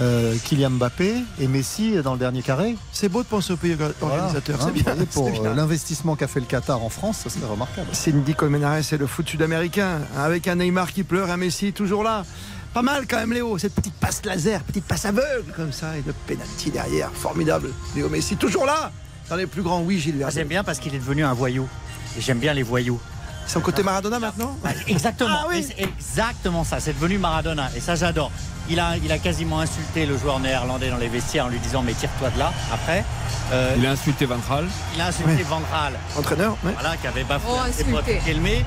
[0.00, 2.76] euh, Kylian Mbappé et Messi dans le dernier carré.
[2.92, 4.56] C'est beau de penser au pays organisateur.
[4.58, 4.72] Voilà.
[4.84, 5.04] c'est Hein, bien.
[5.12, 5.50] Pour c'est bien.
[5.50, 7.88] euh, l'investissement qu'a fait le Qatar en France, ça serait remarquable.
[7.92, 10.00] Cindy Colmenares, c'est le foot sud-américain.
[10.16, 12.24] Avec un Neymar qui pleure, un Messi toujours là.
[12.72, 13.58] Pas mal quand même, Léo.
[13.58, 15.96] Cette petite passe laser, petite passe aveugle comme ça.
[15.98, 17.10] Et le penalty derrière.
[17.12, 17.70] Formidable.
[17.96, 18.92] Léo Messi, toujours là.
[19.28, 20.30] Dans les plus grands, oui, Gilles Ah.
[20.30, 21.68] J'aime bien parce qu'il est devenu un voyou.
[22.16, 23.00] Et j'aime bien les voyous.
[23.46, 25.30] Son côté Maradona maintenant Exactement.
[25.42, 25.58] Ah oui.
[25.58, 26.78] Et c'est exactement ça.
[26.78, 27.68] C'est devenu Maradona.
[27.76, 28.30] Et ça, j'adore.
[28.70, 31.82] Il a, il a quasiment insulté le joueur néerlandais dans les vestiaires en lui disant
[31.82, 32.52] Mais tire-toi de là.
[32.72, 33.04] Après,
[33.52, 34.66] euh, Il a insulté Van Gaal.
[34.94, 35.94] il a insulté Van Gaal.
[36.16, 36.72] Entraîneur, ouais.
[36.72, 38.04] Voilà, qui avait bafoué Oh, ses potes.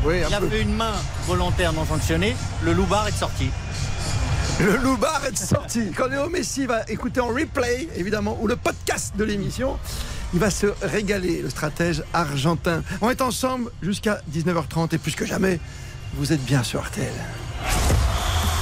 [0.06, 0.50] Oui, il a peu.
[0.50, 0.92] fait une main
[1.26, 2.36] volontaire non sanctionnée.
[2.64, 3.50] Le loubar est sorti.
[4.60, 5.92] Le loupard est sorti.
[5.96, 9.80] Quand Léo Messi va écouter en replay, évidemment, ou le podcast de l'émission,
[10.34, 12.84] il va se régaler, le stratège argentin.
[13.02, 15.60] On est ensemble jusqu'à 19h30 et plus que jamais,
[16.16, 17.12] vous êtes bien sur RTL.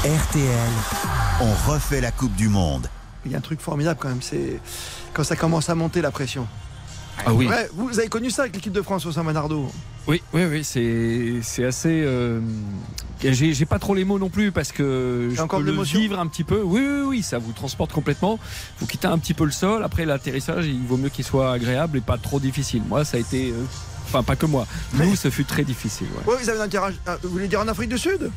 [0.03, 0.69] RTL,
[1.41, 2.87] on refait la Coupe du Monde.
[3.25, 4.59] Il y a un truc formidable quand même, c'est
[5.13, 6.47] quand ça commence à monter la pression.
[7.23, 7.47] Ah oui.
[7.47, 9.69] Ouais, vous avez connu ça avec l'équipe de France au Saint-Manardo
[10.07, 12.01] Oui, oui, oui, c'est c'est assez.
[12.03, 12.39] euh,
[13.21, 15.99] J'ai pas trop les mots non plus parce que je encore peux de le l'émotion
[15.99, 16.61] vivre un petit peu.
[16.63, 18.39] Oui, oui, oui, ça vous transporte complètement.
[18.79, 19.83] Vous quittez un petit peu le sol.
[19.83, 22.81] Après l'atterrissage, il vaut mieux qu'il soit agréable et pas trop difficile.
[22.87, 23.51] Moi, ça a été.
[23.51, 23.63] euh,
[24.07, 24.65] Enfin, pas que moi.
[24.95, 26.07] Nous, ce fut très difficile.
[26.17, 26.23] Ouais.
[26.33, 28.29] Oui, vous avez un atterrage- euh, Vous voulez dire en Afrique du Sud?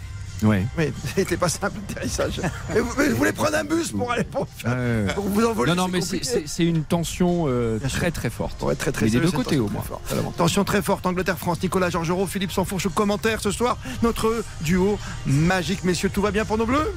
[0.42, 0.66] Ouais.
[0.76, 2.40] Oui, c'était pas simple l'atterrissage.
[2.74, 5.12] mais, vous, mais vous voulez prendre un bus pour aller pour, faire- Ouais.
[5.14, 8.62] pour vous envoler Non, non, mais c'est- une tension euh, très très forte.
[8.62, 9.82] Ouais, très, très mais des deux côtés au très moins.
[9.82, 10.36] forte.
[10.36, 13.78] Tension très forte, Angleterre-France, Nicolas Georgerot, Philippe Sansfourche, commentaire ce soir.
[14.02, 16.92] Notre duo magique, messieurs, tout va bien pour nos bleus?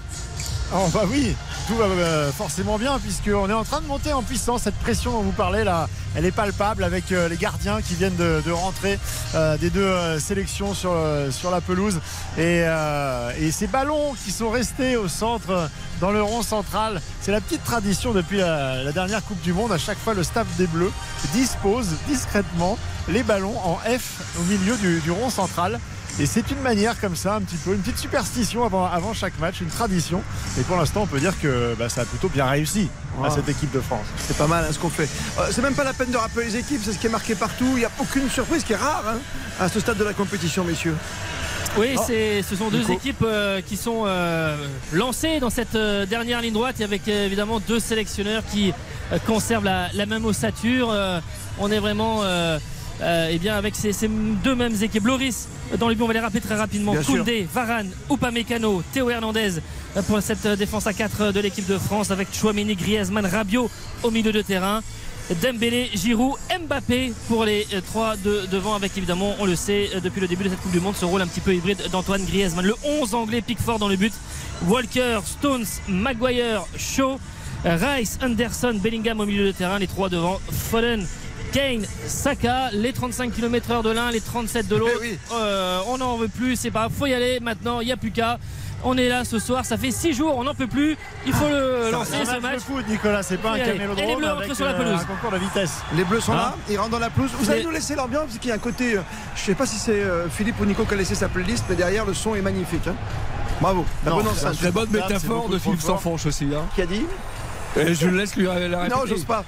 [0.76, 1.34] Oh bah oui,
[1.66, 4.64] tout va euh, forcément bien puisqu'on est en train de monter en puissance.
[4.64, 8.18] Cette pression dont vous parlez là, elle est palpable avec euh, les gardiens qui viennent
[8.18, 9.00] de, rentrer
[9.34, 10.92] euh, des deux sélections sur,
[11.50, 12.02] la pelouse.
[12.38, 12.66] Et,
[13.52, 15.70] ces ballons qui sont restés au centre
[16.02, 19.72] dans le rond central, c'est la petite tradition depuis la, dernière Coupe du Monde.
[19.72, 20.92] À chaque fois, le staff des Bleus
[21.34, 22.78] dispose discrètement
[23.08, 25.80] les ballons en F au milieu du rond central.
[26.20, 29.38] Et c'est une manière comme ça, un petit peu, une petite superstition avant, avant chaque
[29.40, 30.24] match, une tradition.
[30.60, 32.90] Et pour l'instant, on peut dire que bah, ça a plutôt bien réussi
[33.22, 33.30] à Ah.
[33.30, 34.06] cette équipe de France.
[34.28, 35.08] C'est pas mal hein, ce qu'on fait.
[35.40, 37.36] Euh, c'est même pas la peine de rappeler les équipes, c'est ce qui est marqué
[37.36, 37.68] partout.
[37.74, 39.18] Il n'y a aucune surprise, ce qui est rare hein,
[39.60, 40.96] à ce stade de la compétition, messieurs.
[41.78, 42.02] Oui, Oh.
[42.08, 44.56] c'est, ce sont deux équipes euh, qui sont euh,
[44.94, 48.74] lancées dans cette euh, dernière ligne droite et avec euh, évidemment deux sélectionneurs qui
[49.12, 50.90] euh, conservent la, la même ossature.
[50.92, 51.20] Euh,
[51.60, 52.22] on est vraiment
[53.02, 55.06] euh, euh, eh bien, avec ces, ces deux mêmes équipes.
[55.06, 55.48] Loris,
[55.80, 56.94] dans les buts, on va les rappeler très rapidement.
[56.94, 57.18] Bien sûr.
[57.18, 59.60] Koundé, Varane, Upamecano, Théo Hernandez
[59.96, 63.70] euh, pour cette euh, défense à 4 de l'équipe de France avec Chouameni, Griezmann, Rabiot
[64.04, 64.82] au milieu de terrain.
[65.42, 70.00] Dembélé, Giroud, Mbappé pour les euh, trois de devant avec évidemment, on le sait euh,
[70.00, 72.24] depuis le début de cette Coupe du Monde, ce rôle un petit peu hybride d'Antoine
[72.24, 72.66] Griezmann.
[72.66, 74.14] Le 11 anglais Pickford dans le but.
[74.68, 77.20] Walker, Stones, Maguire, Shaw,
[77.66, 80.40] euh, Rice, Anderson, Bellingham au milieu de terrain, les trois devant.
[80.50, 81.06] Foden,
[81.52, 84.92] Kane, Saka, les 35 km/h de l'un, les 37 de l'autre.
[84.98, 85.20] Eh oui.
[85.34, 87.98] Euh, on n'en veut plus, c'est pas grave, faut y aller maintenant, il n'y a
[87.98, 88.38] plus qu'à.
[88.84, 90.96] On est là ce soir, ça fait 6 jours, on n'en peut plus.
[91.26, 92.56] Il faut le lancer C'est un ce match.
[92.56, 93.64] de foot, Nicolas, c'est pas un allez.
[93.64, 95.02] Et les camélodrome Bleus rentrent sur la euh, pelouse.
[95.02, 95.72] un concours de vitesse.
[95.96, 97.32] Les Bleus sont Hein là, ils rentrent dans la pelouse.
[97.40, 98.96] Vous allez nous laisser l'ambiance parce qu'il y a un côté.
[98.98, 99.02] euh,
[99.36, 102.06] je sais pas si c'est Philippe ou Nico qui a laissé sa playlist, mais derrière
[102.06, 102.86] le son est magnifique.
[102.88, 102.96] hein.
[103.62, 104.58] Bravo, la Non, bonne c'est enceinte.
[104.58, 105.82] Très bonne métaphore de Philippe.
[105.82, 106.46] Sanfonche aussi.
[106.56, 106.62] Hein.
[106.76, 107.06] Qui a dit?
[107.94, 108.90] Je le laisse lui la répéter.
[108.90, 109.44] Non, j'ose pas.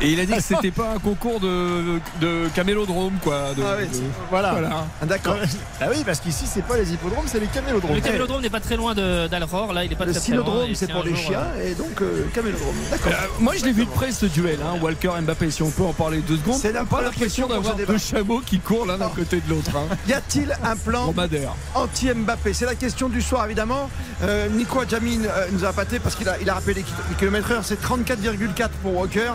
[0.00, 3.54] Et il a dit que c'était pas un concours de, de camélodrome, quoi.
[3.56, 4.52] de- Ah oui, de- Voilà.
[4.52, 4.86] Voilà.
[5.02, 5.36] D'accord.
[5.80, 7.94] Ah oui, parce qu'ici, c'est pas les hippodromes, c'est les camélodromes.
[7.94, 11.02] Le camélodrome n'est pas très loin d'Alror, là il est pas Le très, c'est pour
[11.04, 12.74] les jour, chiens, euh, et donc euh, camélodrome.
[12.90, 13.12] D'accord.
[13.12, 15.50] Euh, moi, je l'ai vu de près ce duel, hein, Walker Mbappé.
[15.50, 18.58] Si on peut en parler deux secondes, C'est la pas l'impression d'avoir deux chameaux qui
[18.58, 19.70] courent l'un d'un côté de l'autre.
[19.76, 19.96] Hein.
[20.08, 21.12] Y a-t-il un plan
[21.74, 22.52] anti-Mbappé?
[22.52, 23.88] C'est la question du soir, évidemment.
[24.22, 26.84] Euh, Nico Adjamin euh, nous a appâté parce qu'il a, il a rappelé les,
[27.18, 27.64] kilomètres heure.
[27.64, 29.32] C'est 34,4 pour Walker,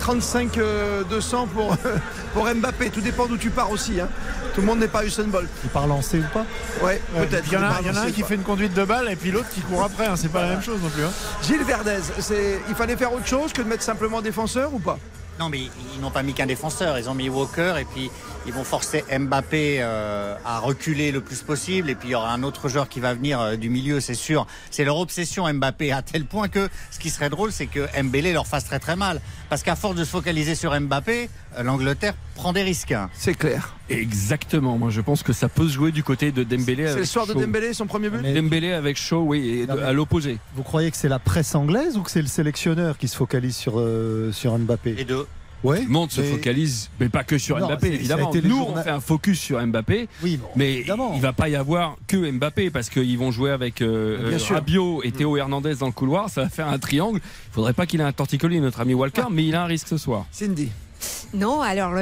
[0.00, 1.76] 35 euh, 200 pour,
[2.34, 2.90] pour Mbappé.
[2.90, 4.00] Tout dépend d'où tu pars aussi.
[4.00, 4.08] hein.
[4.54, 5.48] Tout le monde n'est pas Usain Bolt.
[5.64, 6.44] Il part lancer ou pas?
[6.84, 7.44] Ouais, Ouais, peut-être.
[7.46, 8.84] Il y en a, Pas il y en a un qui fait une conduite de
[8.84, 10.06] balle et puis l'autre qui court après.
[10.06, 11.04] hein, C'est pas la même chose non plus.
[11.04, 11.10] hein.
[11.42, 11.98] Gilles Verdez,
[12.68, 14.98] il fallait faire autre chose que de mettre simplement défenseur ou pas?
[15.40, 15.60] Non, mais
[15.94, 18.10] ils n'ont pas mis qu'un défenseur, ils ont mis Walker et puis
[18.46, 21.90] ils vont forcer Mbappé euh, à reculer le plus possible.
[21.90, 24.14] Et puis il y aura un autre joueur qui va venir euh, du milieu, c'est
[24.14, 24.46] sûr.
[24.70, 28.32] C'est leur obsession Mbappé à tel point que ce qui serait drôle, c'est que Mbélé
[28.32, 29.20] leur fasse très très mal.
[29.48, 31.28] Parce qu'à force de se focaliser sur Mbappé,
[31.58, 32.94] euh, l'Angleterre prend des risques.
[33.14, 33.74] C'est clair.
[33.88, 34.78] Exactement.
[34.78, 36.88] Moi, je pense que ça peut se jouer du côté de Dembélé.
[36.88, 37.40] C'est le soir de Shaw.
[37.40, 40.38] Dembélé, son premier but Mais- Dembélé avec Shaw, oui, et de- à l'opposé.
[40.54, 43.54] Vous croyez que c'est la presse anglaise ou que c'est le sélectionneur qui se focalise
[43.56, 44.94] sur, euh, sur Mbappé?
[44.94, 45.26] Les deux.
[45.62, 45.82] Ouais.
[45.82, 48.32] Le monde se focalise, mais pas que sur Non, Mbappé, évidemment.
[48.42, 50.08] Nous, on fait un focus sur Mbappé.
[50.22, 51.12] Oui, bon, Mais évidemment.
[51.14, 54.38] il va pas y avoir que Mbappé parce qu'ils vont jouer avec euh, euh.
[54.50, 56.30] Rabiot et Théo Hernandez dans le couloir.
[56.30, 57.20] Ça va faire un triangle.
[57.22, 59.88] Il faudrait pas qu'il ait un torticolis, notre ami Walker, mais il a un risque
[59.88, 60.26] ce soir.
[60.30, 60.70] Cindy.
[61.34, 61.94] Non, alors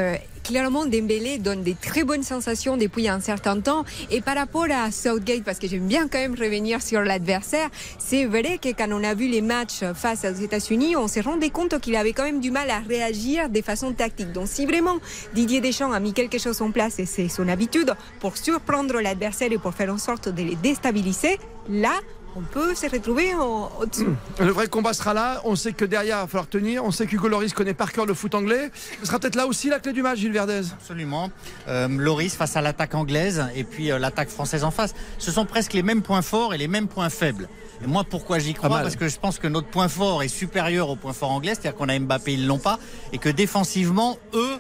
[0.42, 3.84] clairement, Dembélé donne des très bonnes sensations depuis un certain temps.
[4.10, 7.68] Et par rapport à Southgate, parce que j'aime bien quand même revenir sur l'adversaire,
[8.00, 11.50] c'est vrai que quand on a vu les matchs face aux États-Unis, on s'est rendu
[11.50, 14.32] compte qu'il avait quand même du mal à réagir de façon tactique.
[14.32, 14.96] Donc si vraiment
[15.34, 19.52] Didier Deschamps a mis quelque chose en place, et c'est son habitude, pour surprendre l'adversaire
[19.52, 21.38] et pour faire en sorte de les déstabiliser,
[21.68, 21.92] là,
[22.36, 24.06] on peut se retrouver en- au-dessus.
[24.38, 25.40] Le vrai combat sera là.
[25.44, 26.84] On sait que derrière, il va falloir tenir.
[26.84, 28.70] On sait qu'Hugo Loris connaît par cœur le foot anglais.
[29.00, 30.62] Ce sera peut-être là aussi la clé du match, Gilles Verdez.
[30.72, 31.30] Absolument.
[31.68, 34.94] Euh, Loris face à l'attaque anglaise et puis euh, l'attaque française en face.
[35.18, 37.48] Ce sont presque les mêmes points forts et les mêmes points faibles.
[37.82, 38.68] Et moi, pourquoi j'y crois?
[38.68, 38.82] Mal.
[38.82, 41.74] Parce que je pense que notre point fort est supérieur au point fort anglais, c'est-à-dire
[41.76, 42.78] qu'on a Mbappé, ils l'ont pas,
[43.12, 44.58] et que défensivement, eux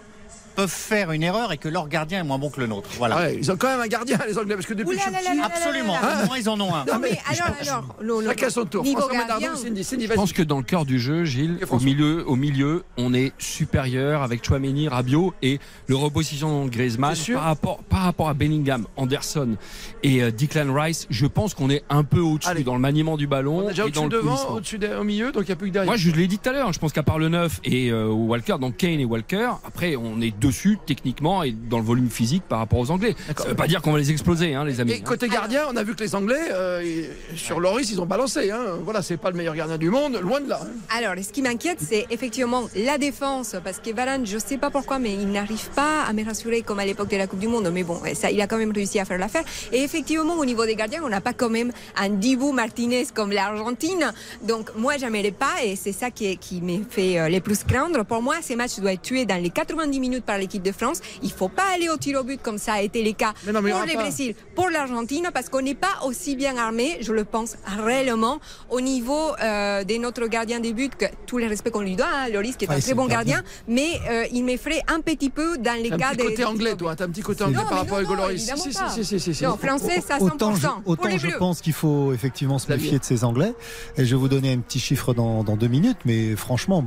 [0.54, 2.88] peuvent faire une erreur et que leur gardien est moins bon que le nôtre.
[2.98, 3.16] Voilà.
[3.16, 5.10] Ouais, ils ont quand même un gardien, les Anglais, parce que depuis que je suis
[5.12, 5.94] petit- là là Absolument.
[6.22, 6.84] Au moins, ils en ont un.
[6.84, 8.82] Non, mais alors, alors, le- son tour.
[8.84, 11.58] niveau François gardien, Menardon, Cindy, Cindy, Je pense que dans le cœur du jeu, Gilles,
[11.70, 17.14] au milieu, au milieu, on est supérieur avec Chouameni, Rabiot et le repositionnement de Griezmann
[17.34, 19.56] par rapport, par rapport à Bellingham, Anderson
[20.02, 21.06] et euh, Declan Rice.
[21.10, 22.26] Je pense qu'on est un peu Allez.
[22.32, 24.94] au-dessus dans le maniement du ballon On est déjà et dans le devant, au-dessus de-
[24.94, 25.90] au milieu, donc il n'y a plus que derrière.
[25.90, 26.72] Moi, je l'ai dit tout à l'heure.
[26.72, 30.20] Je pense qu'à part le 9 et euh, Walker, donc Kane et Walker, après, on
[30.20, 33.14] est dessus techniquement et dans le volume physique par rapport aux Anglais.
[33.36, 34.92] Ça veut pas dire qu'on va les exploser, hein, les amis.
[34.92, 37.04] Et côté gardien, on a vu que les Anglais, euh,
[37.36, 38.50] sur Loris, ils ont balancé.
[38.50, 38.78] Hein.
[38.84, 40.60] Voilà, c'est pas le meilleur gardien du monde, loin de là.
[40.62, 40.68] hein.
[40.96, 44.98] Alors, ce qui m'inquiète, c'est effectivement la défense, parce que Varane, je sais pas pourquoi,
[44.98, 47.70] mais il n'arrive pas à me rassurer comme à l'époque de la Coupe du Monde.
[47.72, 49.44] Mais bon, ça, il a quand même réussi à faire l'affaire.
[49.72, 53.30] Et effectivement, au niveau des gardiens, on n'a pas quand même un Dibu Martinez comme
[53.32, 54.12] l'Argentine.
[54.42, 58.04] Donc, moi, j'aimerais pas, et c'est ça qui, qui me fait euh, le plus craindre.
[58.04, 61.00] Pour moi, ces matchs doivent être tués dans les 90 minutes par l'équipe de France.
[61.24, 63.52] Il faut pas aller au tir au but comme ça a été le cas Mais
[63.52, 63.94] non, mais il y pour le.
[64.04, 68.38] Brésil, pour l'Argentine, parce qu'on n'est pas aussi bien armé, je le pense réellement,
[68.70, 72.06] au niveau euh, de notre gardien de but, que tout le respect qu'on lui doit,
[72.06, 75.30] hein, Loris, qui est Ouais, un très bon gardien, mais euh, il m'effraie un petit
[75.30, 76.24] peu dans les T'as cas un petit des.
[76.30, 76.94] côté anglais, toi.
[76.94, 78.44] T'as un petit côté anglais Non, par rapport à Loris.
[78.44, 78.88] Si, évidemment si, pas.
[78.90, 79.44] si, si, si, si.
[79.44, 80.22] Non, français, ça 100%.
[80.22, 83.52] Autant je, autant les je pense qu'il faut effectivement se La méfier de ces Anglais.
[83.96, 86.84] Et je vais vous donner un petit chiffre dans, dans deux minutes, mais franchement,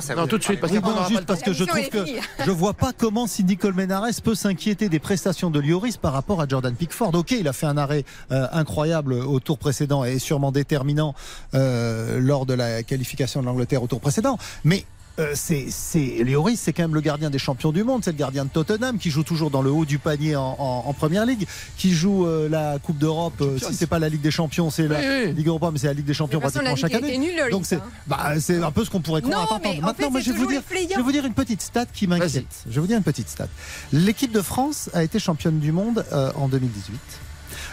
[0.00, 0.72] ça Non, tout de suite, parce
[1.08, 1.98] juste parce que je trouve que.
[2.44, 6.48] Je vois pas comment Cindy Colmenares peut s'inquiéter des prestations de Lloris par rapport à
[6.48, 7.14] Jordan Pickford.
[7.14, 11.14] Ok, il a fait un arrêt euh, incroyable au tour précédent et sûrement déterminant
[11.54, 14.84] euh, lors de la qualification de l'Angleterre au tour précédent, mais
[15.20, 18.16] euh, c'est, c'est Lloris, c'est quand même le gardien des champions du monde, c'est le
[18.16, 21.26] gardien de Tottenham qui joue toujours dans le haut du panier en, en, en première
[21.26, 23.34] ligue, qui joue euh, la Coupe d'Europe.
[23.40, 25.32] euh, si c'est pas la Ligue des Champions, c'est la Oui, oui.
[25.34, 27.18] Ligue Europa, mais c'est la Ligue des Champions De toute façon, pratiquement chaque année.
[27.36, 27.82] Lloris, Donc c'est, hein.
[28.06, 29.48] bah, c'est un peu ce qu'on pourrait croire.
[29.50, 30.88] Non, mais maintenant, fait, moi, je vais vous dire, effrayant.
[30.92, 32.32] je vais vous dire une petite stat qui m'inquiète.
[32.32, 32.44] Vas-y.
[32.66, 33.48] Je vais vous dire une petite stat.
[33.92, 36.98] L'équipe de France a été championne du monde euh, en 2018.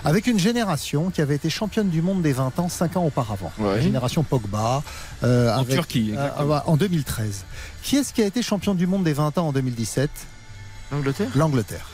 [0.06, 3.52] Avec une génération qui avait été championne du monde des 20 ans 5 ans auparavant.
[3.58, 3.76] Ouais.
[3.76, 4.84] La génération Pogba.
[5.24, 7.44] euh, En avec- Turquie, euh, euh, en 2013.
[7.84, 10.10] Qui est-ce qui a été champion du monde des 20 ans en 2017
[10.92, 11.90] L'Angleterre L'Angleterre.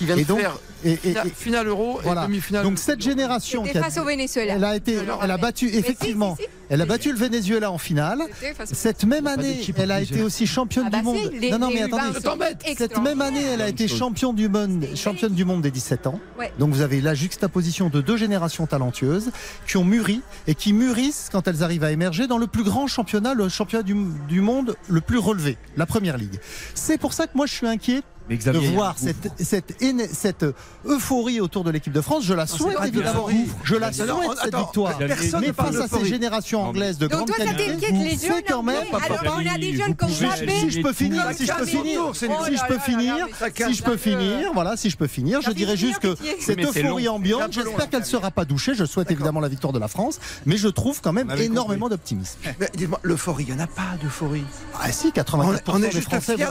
[0.00, 2.22] Qui vient de Et donc, faire et- et- finale, et- finale euro voilà.
[2.22, 2.62] et demi-finale.
[2.62, 4.54] Donc cette génération qui a- face au Venezuela.
[4.54, 6.48] elle a été, elle a battu si, effectivement, si, si.
[6.70, 8.22] elle a battu le Venezuela en finale.
[8.64, 11.18] Cette même année, elle a été aussi championne Ah bah du monde.
[11.38, 12.44] les- non, non, mais U20 attendez.
[12.78, 13.98] Cette même année, elle a été chose.
[13.98, 16.18] champion du monde, championne du monde des 17 ans.
[16.38, 16.50] Ouais.
[16.58, 19.32] Donc vous avez la juxtaposition de deux générations talentueuses
[19.66, 22.86] qui ont mûri et qui mûrissent quand elles arrivent à émerger dans le plus grand
[22.86, 23.94] championnat, le championnat du,
[24.30, 26.38] du monde le plus relevé, la Première Ligue.
[26.74, 28.00] C'est pour ça que moi je suis inquiet
[28.36, 30.44] de Xavier, voir cette, cette, éne- cette
[30.86, 32.24] euphorie autour de l'équipe de France.
[32.24, 33.28] Je la souhaite pas de évidemment.
[33.64, 34.98] Je la souhaite non, cette attends, victoire.
[34.98, 38.42] personne Mais face à ces générations anglaises de Donc grande qualité, t'inquiète les c'est jeunes
[38.48, 41.52] quand même Alors on a des jeunes comme si je peux finir, Bah, si je
[41.52, 45.06] peux finir, Oh si je peux finir, si je peux finir, voilà, si je peux
[45.06, 48.74] finir, je dirais juste que cette euphorie ambiante, j'espère qu'elle ne sera pas douchée.
[48.74, 52.38] Je souhaite évidemment la victoire de la France, mais je trouve quand même énormément d'optimisme.
[52.58, 54.44] Mais dites-moi, l'euphorie, il n'y en a pas d'euphorie.
[54.80, 56.46] Ah si, On, 84% on est juste Français fiers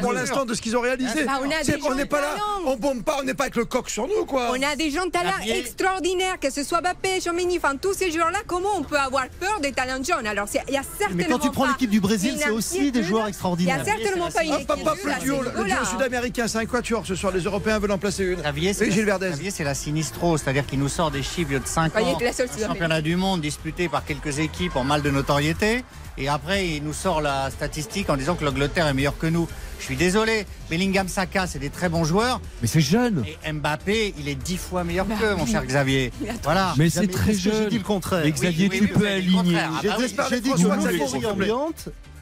[0.00, 1.23] pour l'instant de ce qu'ils ont réalisé.
[1.26, 2.70] Bah, on a C'est- des on gens n'est pas là, talents.
[2.72, 4.50] on bombe pas, on n'est pas avec le coq sur nous, quoi.
[4.52, 5.58] On a des gens talents Xavier.
[5.58, 9.60] extraordinaires, que ce soit Mbappé, Chomini, enfin tous ces joueurs-là, comment on peut avoir peur
[9.60, 12.00] des talents jeunes Alors il y a certainement Mais quand tu prends pas l'équipe du
[12.00, 13.80] Brésil, c'est aussi des joueurs Il y extraordinaires.
[13.80, 17.06] a certainement pas une hop, hop, inquiétude le duo, le duo sud-américain, c'est un quatuor
[17.06, 17.32] ce soir.
[17.32, 18.40] Les Européens veulent en placer une.
[18.40, 19.30] Xavier, c'est Oui, la- Gilles Verdez.
[19.30, 22.18] Xavier, c'est la sinistro, c'est-à-dire qu'il nous sort des chiffres de 5 Voyez ans,
[22.66, 25.84] championnat du monde disputé par quelques équipes en mal de notoriété,
[26.18, 29.48] et après il nous sort la statistique en disant que l'Angleterre est meilleure que nous.
[29.80, 33.24] Je suis désolé, Bellingham, Saka, c'est des très bons joueurs, Mais c'est jeune.
[33.44, 35.50] et Mbappé, il est 10 fois meilleur Bah qu'eux, mon oui.
[35.50, 36.10] cher Xavier.
[36.42, 36.72] Voilà.
[36.78, 37.68] Mais c'est très que J'ai jeune.
[37.68, 38.22] dit le contraire.
[38.24, 39.58] Mais Xavier, oui, tu oui, vous peux aligner.
[39.58, 40.14] Ah J'ai bah oui.
[40.30, 40.56] j'ai dit que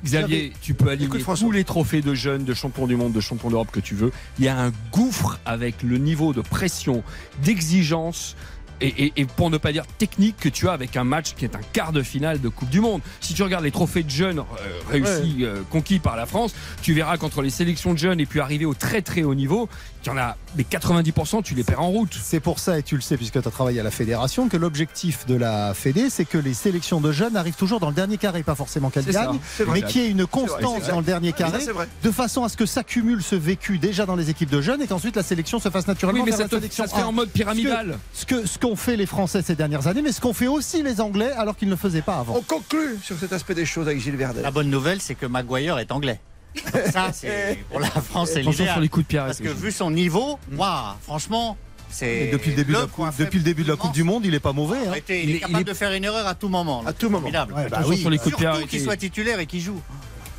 [0.04, 3.20] Xavier, tu peux aligner Écoute, tous les trophées de jeunes, de champions du monde, de
[3.20, 4.10] champions d'Europe que tu veux.
[4.40, 7.04] Il y a un gouffre avec le niveau de pression,
[7.44, 8.34] d'exigence
[8.82, 11.44] et, et- et pour ne pas dire technique que tu as avec un match qui
[11.44, 13.00] est un quart de finale de Coupe du Monde.
[13.20, 14.42] Si tu regardes les trophées de jeunes euh,
[14.90, 18.40] réussis, euh, conquis par la France, tu verras qu'entre les sélections de jeunes et puis
[18.40, 19.68] arriver au très très haut niveau,
[20.04, 22.14] il y en a mais 90% tu les perds en route.
[22.22, 24.56] C'est pour ça, et tu le sais puisque tu as travaillé à la fédération, que
[24.58, 28.18] l'objectif de la Fédé, c'est que les sélections de jeunes arrivent toujours dans le dernier
[28.18, 28.42] carré.
[28.42, 29.38] Pas forcément qu'elles gagnent,
[29.68, 30.90] mais qu'il y ait une constance vrai.
[30.92, 31.88] dans le dernier ça, carré, c'est vrai.
[32.02, 34.86] de façon à ce que s'accumule ce vécu déjà dans les équipes de jeunes et
[34.86, 36.20] qu'ensuite la sélection se fasse naturellement.
[36.20, 37.98] Oui, mais vers ça la te- sélection ça se fait en mode pyramidal.
[38.12, 40.82] Ce que ce qu'ont fait les Français ces dernières années, mais ce qu'ont fait aussi
[40.82, 42.34] les Anglais alors qu'ils ne le faisaient pas avant.
[42.36, 44.42] On conclut sur cet aspect des choses avec Gilles Verdel.
[44.42, 46.20] La bonne nouvelle, c'est que Maguire est anglais.
[46.54, 48.72] Donc ça, c'est pour la France, c'est l'idéal.
[48.72, 51.56] sur les coups de pied Parce que vu son niveau, waouh, franchement,
[51.90, 54.02] c'est Et depuis le début, de la, coupe, depuis le début de la Coupe du
[54.02, 54.78] Monde, il est pas mauvais.
[54.78, 54.88] hein.
[54.90, 56.82] Arrêtez, il, est capable de faire une erreur à tout moment.
[56.86, 57.20] À tout moment.
[57.20, 57.52] Formidable.
[57.52, 58.00] Ouais, bah Attention oui.
[58.00, 59.80] sur les coups de pied Surtout qu'il soit titulaire et qu'il joue.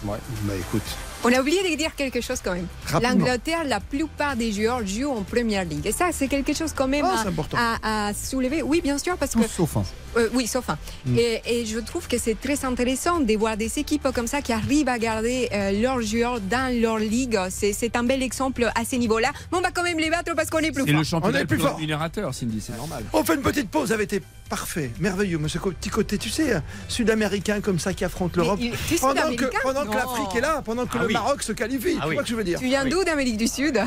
[0.03, 0.82] Ouais, bah écoute.
[1.24, 2.68] On a oublié de dire quelque chose quand même.
[3.01, 5.86] L'Angleterre, la plupart des joueurs jouent en première ligue.
[5.86, 7.05] Et ça, c'est quelque chose quand même
[7.55, 7.78] Ah,
[8.09, 8.61] à- soulever.
[8.61, 9.78] Oui, bien sûr, parce que sauf.
[10.18, 10.78] Euh, oui, sauf un.
[11.05, 11.18] Mm.
[11.18, 14.53] Et, et je trouve que c'est très intéressant de voir des équipes comme ça qui
[14.53, 17.39] arrivent à garder euh, leurs joueurs dans leur ligue.
[17.49, 19.32] C'est c'est un bel exemple à ce niveau-là.
[19.51, 20.99] Mais on va quand même les battre parce qu'on est plus C'est fort.
[20.99, 21.76] le championnat On est plus plus fort.
[21.76, 23.03] rémunérateur, Cindy, c'est normal.
[23.14, 26.18] On fait une petite pause, ça avait été parfait, merveilleux, mais ce co- petit côté,
[26.20, 28.59] tu sais, euh, sud-américain comme ça qui affronte l'Europe.
[28.61, 31.07] il- tu es Pendant que, sud-américain pendant que l'Afrique est là, pendant que Ah le
[31.07, 31.14] oui.
[31.14, 32.14] Maroc se qualifie, Ah tu oui.
[32.16, 33.80] vois ce que je veux dire Tu viens d'où d'Amérique du Sud?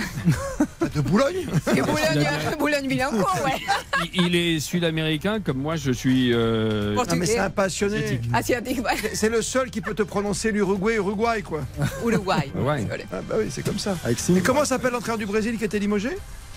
[0.94, 1.46] De Boulogne
[1.76, 2.26] Et Boulogne,
[2.58, 3.52] Boulogne-Billancourt, ouais.
[4.14, 6.15] Il, il est sud-américain comme moi, je suis.
[6.32, 6.96] Euh.
[7.08, 8.20] Ah, mais c'est un passionné.
[8.32, 8.80] Asiatique.
[9.14, 11.62] C'est le seul qui peut te prononcer l'Uruguay, Uruguay, quoi.
[12.04, 12.52] Uruguay.
[13.12, 13.96] Ah bah oui, c'est comme ça.
[14.04, 16.10] Avec Et comment s'appelle l'entraîneur du Brésil qui a été limogé?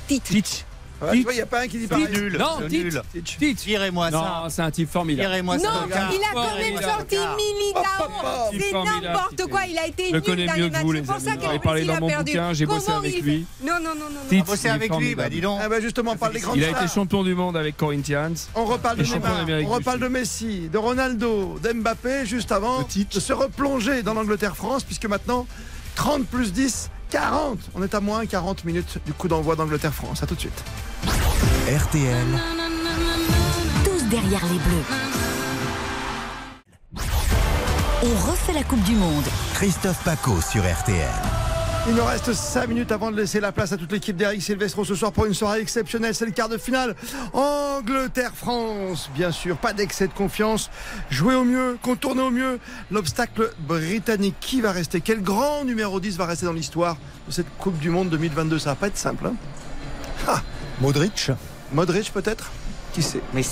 [0.07, 0.24] Tite.
[0.24, 0.66] Tite.
[1.01, 2.07] Ouais, Tu vois, il n'y a pas un qui dit pareil.
[2.11, 2.37] Nul.
[2.37, 3.01] Non, nul.
[3.23, 3.63] Tite.
[3.63, 4.17] Virez-moi ça.
[4.43, 5.29] Non, c'est un type formidable.
[5.29, 5.87] Virez-moi Non, ça.
[5.89, 7.81] il a quand même sorti Militao.
[7.99, 8.55] Hop, hop, hop.
[8.59, 9.61] C'est n'importe quoi.
[9.65, 10.81] Il a été nul connais dans mieux les matchs.
[10.83, 12.31] vous, C'est les pour ça dans a mon perdu.
[12.31, 13.45] bouquin, j'ai bossé avec il lui.
[13.65, 14.09] Non, non, non, non.
[14.09, 14.19] non.
[14.31, 15.59] Il est avec lui, bah dis donc.
[15.63, 18.33] Ah bah justement, on parle des grandes Il a été champion du monde avec Corinthians.
[18.55, 23.33] On reparle de Neymar, on reparle de Messi, de Ronaldo, d'Mbappé, juste avant de se
[23.33, 25.47] replonger dans l'Angleterre-France, puisque maintenant,
[25.95, 27.60] 30 plus 10, 40.
[27.76, 30.24] On est à moins 40 minutes du coup d'envoi d'Angleterre-France.
[30.24, 30.64] À tout de suite.
[31.68, 32.26] RTL,
[33.84, 34.86] Tous derrière les Bleus.
[38.01, 39.26] On refait la Coupe du Monde.
[39.53, 41.38] Christophe Paco sur RTL.
[41.88, 44.86] Il nous reste 5 minutes avant de laisser la place à toute l'équipe d'Eric Silvestro
[44.86, 46.13] ce soir pour une soirée exceptionnelle.
[46.13, 46.95] C'est le quart de finale.
[47.34, 49.57] Angleterre-France, bien sûr.
[49.57, 50.69] Pas d'excès de confiance.
[51.09, 52.59] Jouer au mieux, contourner au mieux.
[52.91, 54.36] L'obstacle britannique.
[54.39, 57.89] Qui va rester Quel grand numéro 10 va rester dans l'histoire de cette Coupe du
[57.89, 59.25] Monde 2022 Ça va pas être simple.
[59.27, 59.34] hein
[60.27, 60.41] Ah,
[60.82, 61.32] Modric.
[61.73, 62.51] Modric peut-être?
[62.93, 63.21] Qui sait?
[63.34, 63.43] Mais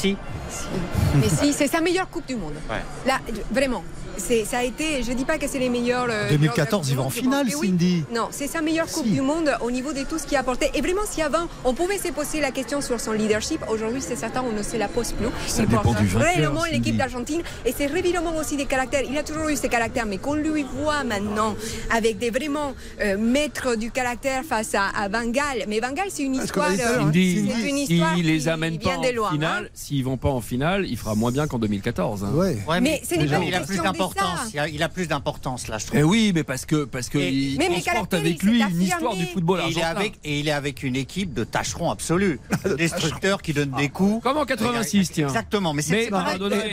[0.58, 1.20] si.
[1.20, 2.54] Mais si, c'est sa meilleure Coupe du Monde.
[2.70, 2.78] Ouais.
[3.06, 3.20] Là,
[3.52, 3.84] vraiment.
[4.20, 6.08] C'est, ça a été, je dis pas que c'est les meilleurs.
[6.10, 7.68] euh, 2014, joueurs de la il va en Coupe du Monde, finale, oui.
[7.68, 8.04] Cindy.
[8.12, 9.12] Non, c'est sa meilleure Coupe Si.
[9.12, 10.72] du Monde au niveau de tout ce qu'il a apporté.
[10.74, 14.16] Et vraiment, si avant, on pouvait se poser la question sur son leadership, aujourd'hui, c'est
[14.16, 15.28] certain, on ne se la pose plus.
[15.46, 16.74] Ça il dépend porte vraiment Cindy.
[16.74, 17.42] l'équipe d'Argentine.
[17.64, 19.04] Et c'est révélement aussi des caractères.
[19.08, 21.56] Il a toujours eu ces caractères, mais qu'on lui voit maintenant
[21.92, 25.66] avec des vraiment euh, maîtres du caractère face à, à Van Gaal.
[25.68, 26.72] Mais Van Gaal, c'est une histoire.
[26.72, 27.02] euh.
[27.02, 29.30] Cindy, c'est une histoire s'il les qui amène pas en hein.
[29.32, 32.24] finale, s'ils vont pas en finale, il fera moins bien qu'en 2014.
[32.24, 32.32] hein.
[32.34, 32.58] Ouais.
[32.68, 34.40] Ouais, Mais pas une il a plus d'importance.
[34.54, 36.00] Il a, il a plus d'importance là, je trouve.
[36.00, 38.82] Eh oui, mais parce que parce que Et- il Mais transporte avec il lui une
[38.82, 41.92] histoire du football Et il, est avec, et il est avec une équipe de tâcherons
[41.92, 42.40] absolus.
[42.78, 44.24] Destructeurs qui donnent des coups.
[44.24, 45.28] Comme en 86, tiens.
[45.28, 46.10] Exactement, mais c'est Mais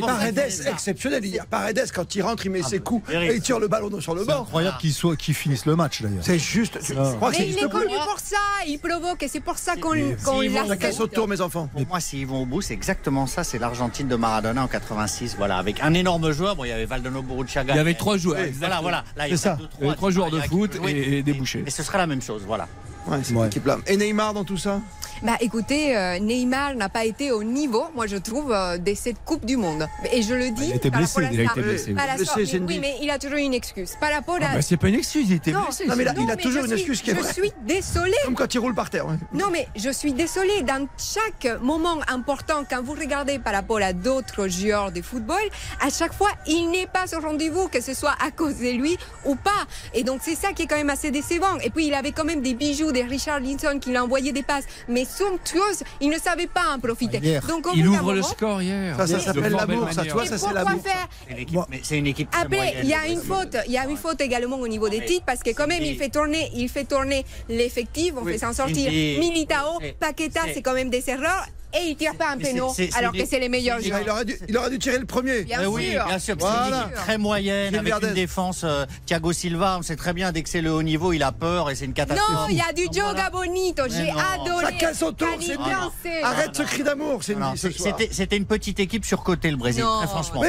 [0.01, 0.71] Paredes, c'est ça.
[0.71, 1.47] exceptionnel hier.
[1.47, 4.21] Paredes, quand il rentre, il met ses coups et il tire le ballon sur le
[4.23, 4.43] C'est banc.
[4.43, 6.23] incroyable qu'il soit, qu'il finisse le match d'ailleurs.
[6.23, 6.79] C'est juste.
[6.83, 7.13] Je Ah.
[7.17, 9.77] crois que ça Mais il est connu pour ça, il provoque et c'est pour ça
[9.77, 10.95] qu'on Mais qu'on s'ils vont- Chacun l'accepte.
[10.95, 11.69] son tour, mes enfants.
[11.73, 13.45] Pour moi, s'ils vont au bout, c'est exactement ça.
[13.55, 15.37] C'est l'Argentine de Maradona en 86.
[15.39, 16.57] Voilà, avec un énorme joueur.
[16.57, 17.73] Bon, il y avait Valdano Burruchaga.
[17.73, 18.41] Il y avait trois joueurs.
[18.59, 19.05] Voilà, voilà.
[19.17, 19.55] Là, il y ça.
[19.55, 20.91] deux, Il y avait trois joueurs de foot jouer.
[20.91, 21.63] et des bouchers.
[21.65, 22.43] Et ce sera la même chose.
[22.45, 22.67] Voilà.
[23.07, 23.49] Ouais, Ouais.
[23.87, 24.81] Et Neymar dans tout ça?
[25.23, 29.17] Bah écoutez, euh, Neymar n'a pas été au niveau, moi je trouve, euh, de cette
[29.25, 29.87] Coupe du Monde.
[30.13, 30.67] Et je le dis.
[30.67, 31.95] Il a été blessé, il a été blessé, oui.
[31.97, 32.65] Mais- Cindy.
[32.67, 33.93] oui, mais il a toujours une excuse.
[34.01, 34.47] Par rapport à.
[34.51, 35.87] Ah bah, c'est pas une excuse, il était non, blessé.
[35.87, 37.53] Non, mais il a- il a mais toujours une suis- excuse qui est Je suis
[37.67, 38.13] désolée.
[38.25, 39.07] Comme quand il roule par terre.
[39.07, 39.17] ouais.
[39.33, 40.63] Non, mais je suis désolée.
[40.63, 45.41] Dans chaque moment important, quand vous regardez par rapport à d'autres joueurs de football,
[45.81, 48.97] à chaque fois, il n'est pas au rendez-vous, que ce soit à cause de lui
[49.25, 49.51] ou pas.
[49.95, 51.57] Et donc, c'est ça qui est quand même assez décevant.
[51.63, 54.43] Et puis, il avait quand même des bijoux de Richard Linson qui l'a envoyé des
[54.43, 54.65] passes.
[54.89, 57.19] Mais somptueuses, il ne savait pas en profiter.
[57.19, 57.45] Hier.
[57.47, 58.97] Donc, Il ouvre le score hier.
[58.97, 60.83] Ça, ça s'appelle l'amour, ça, tu vois, ça c'est pourquoi l'amour.
[60.83, 62.81] faire C'est une équipe, mais c'est une équipe très après, moyenne.
[62.83, 65.25] il y a une faute, il y a une faute également au niveau des titres
[65.25, 68.91] parce que quand même il fait tourner, il fait tourner l'effectif, on fait s'en sortir.
[68.91, 71.47] Militao, Paqueta, c'est quand même des erreurs.
[71.75, 74.01] Et il tire pas un péno alors que c'est les meilleurs joueurs.
[74.03, 75.43] Il aurait, dû, il aurait dû tirer le premier.
[75.43, 76.05] Bien oui, sûr.
[76.07, 76.35] bien sûr.
[76.37, 76.89] que Voilà.
[76.89, 78.09] une très moyenne avec Verdez.
[78.09, 78.63] une défense.
[78.65, 81.33] euh, Thiago Silva, on sait très bien dès que c'est le haut niveau, il a
[81.33, 82.31] peur et c'est une catastrophe.
[82.33, 83.83] Non, il y a du Joga Bonito.
[83.89, 84.65] J'ai adoré.
[84.67, 86.23] Ça casse autour, c'est dansé.
[86.23, 89.99] Arrête ce cri d'amour, C'était une petite équipe surcotée, le Brésil, Non.
[89.99, 90.43] très franchement.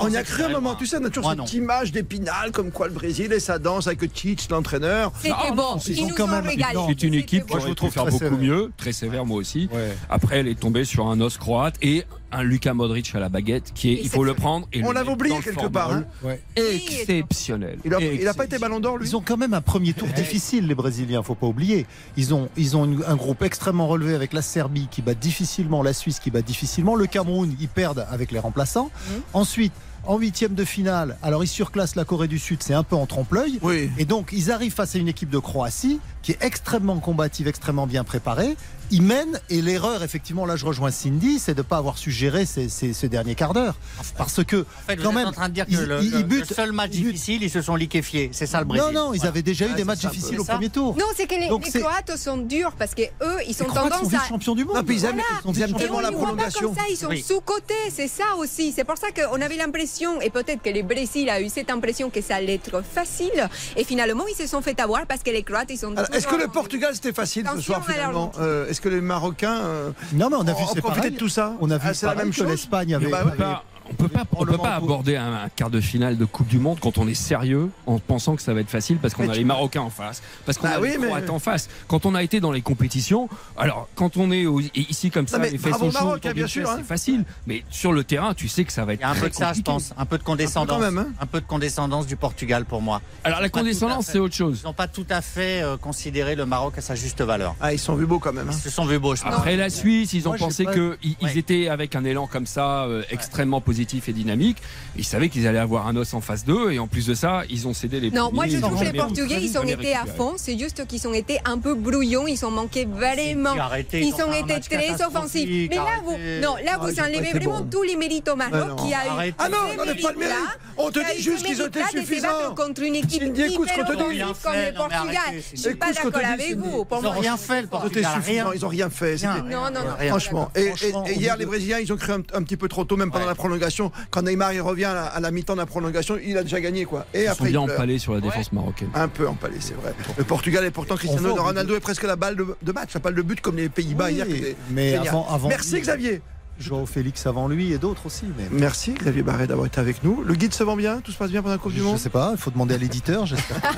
[0.00, 1.92] On, on y a cru un que moment, tu sais, on a toujours cette image
[1.92, 5.12] d'épinal comme quoi le Brésil et sa danse avec Tite, l'entraîneur.
[5.22, 5.76] C'était bon.
[5.86, 6.78] ils nous quand ont même- régalé.
[6.88, 9.68] C'est une équipe qui Moi, je trouve faire beaucoup mieux, très sévère moi aussi.
[10.10, 13.72] Après, elle est tombée sur un os croate et un Luka Modric à la baguette
[13.74, 16.04] qui est, il faut le prendre et On le l'avait oublié quelque part, hein.
[16.22, 16.40] Ouais.
[16.56, 17.78] Exceptionnel.
[17.84, 19.60] Il a, il a Excep- pas été ballon d'or, lui Ils ont quand même un
[19.60, 21.84] premier tour difficile, les Brésiliens, faut pas oublier.
[22.16, 25.82] Ils ont, ils ont une- un groupe extrêmement relevé avec la Serbie qui bat difficilement,
[25.82, 28.90] la Suisse qui bat difficilement, le Cameroun, ils perdent avec les remplaçants.
[29.34, 29.72] Ensuite,
[30.06, 33.06] en huitième de finale, alors ils surclassent la Corée du Sud, c'est un peu en
[33.06, 33.58] trompe-l'œil.
[33.62, 33.90] Oui.
[33.98, 37.86] Et donc, ils arrivent face à une équipe de Croatie qui est extrêmement combative, extrêmement
[37.86, 38.56] bien préparée.
[38.90, 42.10] Ils mènent, et l'erreur, effectivement, là je rejoins Cindy, c'est de ne pas avoir su
[42.10, 43.74] gérer ces, ces- ce dernier quart d'heure.
[44.18, 46.02] Parce que, En fait, vous quand êtes même, en train de dire que ils- le,
[46.02, 48.28] ils- ils butent- le seul match ils butent- difficile, ils se sont liquéfiés.
[48.32, 48.86] C'est ça le Brésil.
[48.92, 49.30] Non, non, ils Voilà.
[49.30, 50.94] avaient déjà eu des matchs difficiles au premier tour.
[50.98, 53.64] Non, c'est que les, Donc les c'est- Croates sont durs parce que eux, ils sont
[53.64, 54.18] Croates sont tendance à.
[54.18, 54.76] vice-champions du monde.
[54.76, 55.56] Non, puis ils aiment, Voilà.
[55.58, 56.68] ils aiment tellement on la les voit pas prolongation.
[56.68, 57.24] comme ça, ils sont Oui.
[57.26, 58.72] sous-cotés, c'est ça aussi.
[58.76, 62.10] C'est pour ça qu'on avait l'impression, et peut-être que le Brésil a eu cette impression
[62.10, 65.42] que ça allait être facile, et finalement ils se sont fait avoir parce que les
[65.42, 65.94] Croates, ils sont.
[65.94, 68.32] Est-ce que le Portugal c'était facile ce soir finalement.
[68.38, 71.28] Euh, Est-ce que les Marocains euh, Non, mais on a vu c'est profité de tout
[71.28, 73.10] ça On a vu Ah, c'est la même que chose l'Espagne avait.
[73.10, 76.48] Bah, on peut pas, on peut pas aborder un, un quart de finale de Coupe
[76.48, 79.28] du Monde quand on est sérieux en pensant que ça va être facile parce qu'on
[79.28, 81.68] a les Marocains en face, parce qu'on Bah a oui, les mais- Croates en face.
[81.88, 85.38] Quand on a été dans les compétitions, alors quand on est au- ici comme ça,
[85.38, 86.74] les fesses sont chaudes, hein, hein.
[86.76, 87.24] c'est facile.
[87.46, 89.22] Mais sur le terrain, tu sais que ça va être Il y a un très
[89.22, 89.92] peu de ça, je pense.
[89.96, 90.76] Un peu de condescendance.
[90.76, 91.12] Un peu quand même, hein.
[91.20, 93.00] Un peu de condescendance du Portugal pour moi.
[93.24, 94.60] Alors la condescendance, c'est autre chose.
[94.62, 97.54] Ils n'ont pas tout à fait euh, considéré le Maroc à sa juste valeur.
[97.60, 98.48] Ah, ils sont vus beaux quand même.
[98.48, 98.52] hein.
[98.54, 99.34] Ils se sont vus beaux, je pense.
[99.34, 103.02] Après la Suisse, ils ont Moi, pensé qu'ils étaient avec un élan comme ça, euh,
[103.10, 104.58] extrêmement positif et dynamique.
[104.96, 107.42] Ils savaient qu'ils allaient avoir un os en face d'eux, et en plus de ça,
[107.48, 109.58] ils ont cédé les Non, premiers, moi je ils ont trouve que les Portugais, ils
[109.58, 110.34] ont été à fond.
[110.36, 113.54] C'est juste qu'ils ont été un peu brouillons, ils ont manqué vraiment.
[113.54, 115.68] Si, arrêtez, ils ont été très offensifs.
[115.70, 118.76] Mais là, vous, non, là, Ah, vous pas enlevez vraiment tous les mérites au Maroc
[118.78, 119.34] qui a eu.
[119.38, 120.34] Ah non, on pas le mérite.
[120.76, 122.54] On te dit juste qu'ils ont été suffisants.
[122.56, 125.42] contre une équipe hyper offensive comme le Portugal.
[125.52, 126.86] Je suis Écoute pas d'accord avec vous.
[126.90, 128.22] Ils n'ont rien fait, le Portugal.
[128.54, 129.16] ils ont rien fait.
[129.22, 129.80] Non, non, non.
[129.98, 130.08] Rien.
[130.10, 130.50] Franchement.
[130.54, 130.72] Et,
[131.14, 133.61] hier, les Brésiliens, ils ont cru un, petit peu trop tôt, même pendant la prolongation.
[134.10, 136.60] Quand Neymar il revient à la, à la mi-temps de la prolongation, il a déjà
[136.60, 137.06] gagné quoi.
[137.14, 138.88] Et Ils sont après, bien empalés sur la défense marocaine.
[138.94, 139.94] Un peu empalé, c'est vrai.
[140.16, 143.14] Le Portugal est pourtant Cristiano Ronaldo est presque la balle de, de match, la balle
[143.14, 144.26] de but comme les Pays-Bas Oui, hier.
[144.70, 146.20] mais avant- avant Merci Xavier.
[146.62, 148.24] Joao Félix avant lui et d'autres aussi.
[148.38, 150.22] Mais Merci Xavier Barret d'avoir été avec nous.
[150.24, 151.98] Le guide se vend bien, tout se passe bien pendant la Coupe du je Monde?
[151.98, 153.26] sais pas, il faut demander à l'éditeur.
[153.26, 153.58] j'espère.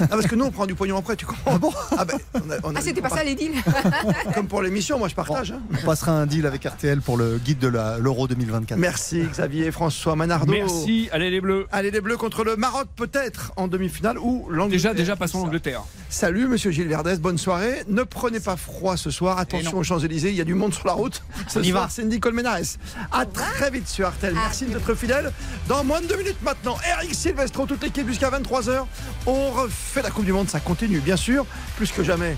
[0.00, 1.52] Ah parce que nous on prend du pognon après, tu comprends?
[1.54, 1.70] Ah bon?
[1.96, 3.52] Ah ben, on a- on a- Ah, c'était pas ça les deals
[4.34, 5.52] Comme pour l'émission, moi je partage.
[5.52, 5.60] hein.
[5.80, 8.78] On passera un deal avec RTL pour le guide de l'Euro 2024.
[8.78, 10.50] Merci Xavier, François Manardo.
[10.52, 11.66] Merci, allez les Bleus.
[11.70, 14.92] Allez les Bleus contre le Maroc peut-être en demi-finale ou l'Angleterre.
[14.92, 15.82] Déjà, déjà passons l'Angleterre.
[16.08, 17.82] Salut Monsieur Gilles Verdès, bonne soirée.
[17.88, 19.38] Ne prenez pas froid ce soir.
[19.38, 19.78] Attention non.
[19.78, 21.22] aux Champs-Élysées, il y a du monde sur la route.
[21.48, 21.88] Ce On y soir, va.
[21.90, 22.78] c'est Nicole Ménarès.
[23.10, 24.34] À très vite sur RTL.
[24.34, 25.32] Merci d'être fidèle.
[25.68, 28.84] Dans moins de deux minutes maintenant, Eric Silvestro, toute l'équipe jusqu'à 23h.
[29.26, 31.46] On refait la Coupe du Monde, ça continue bien sûr.
[31.76, 32.36] Plus que jamais,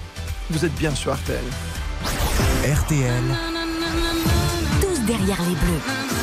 [0.51, 1.45] vous êtes bien sur RTL.
[2.65, 3.25] RTL.
[4.81, 6.14] Tous derrière les bleus.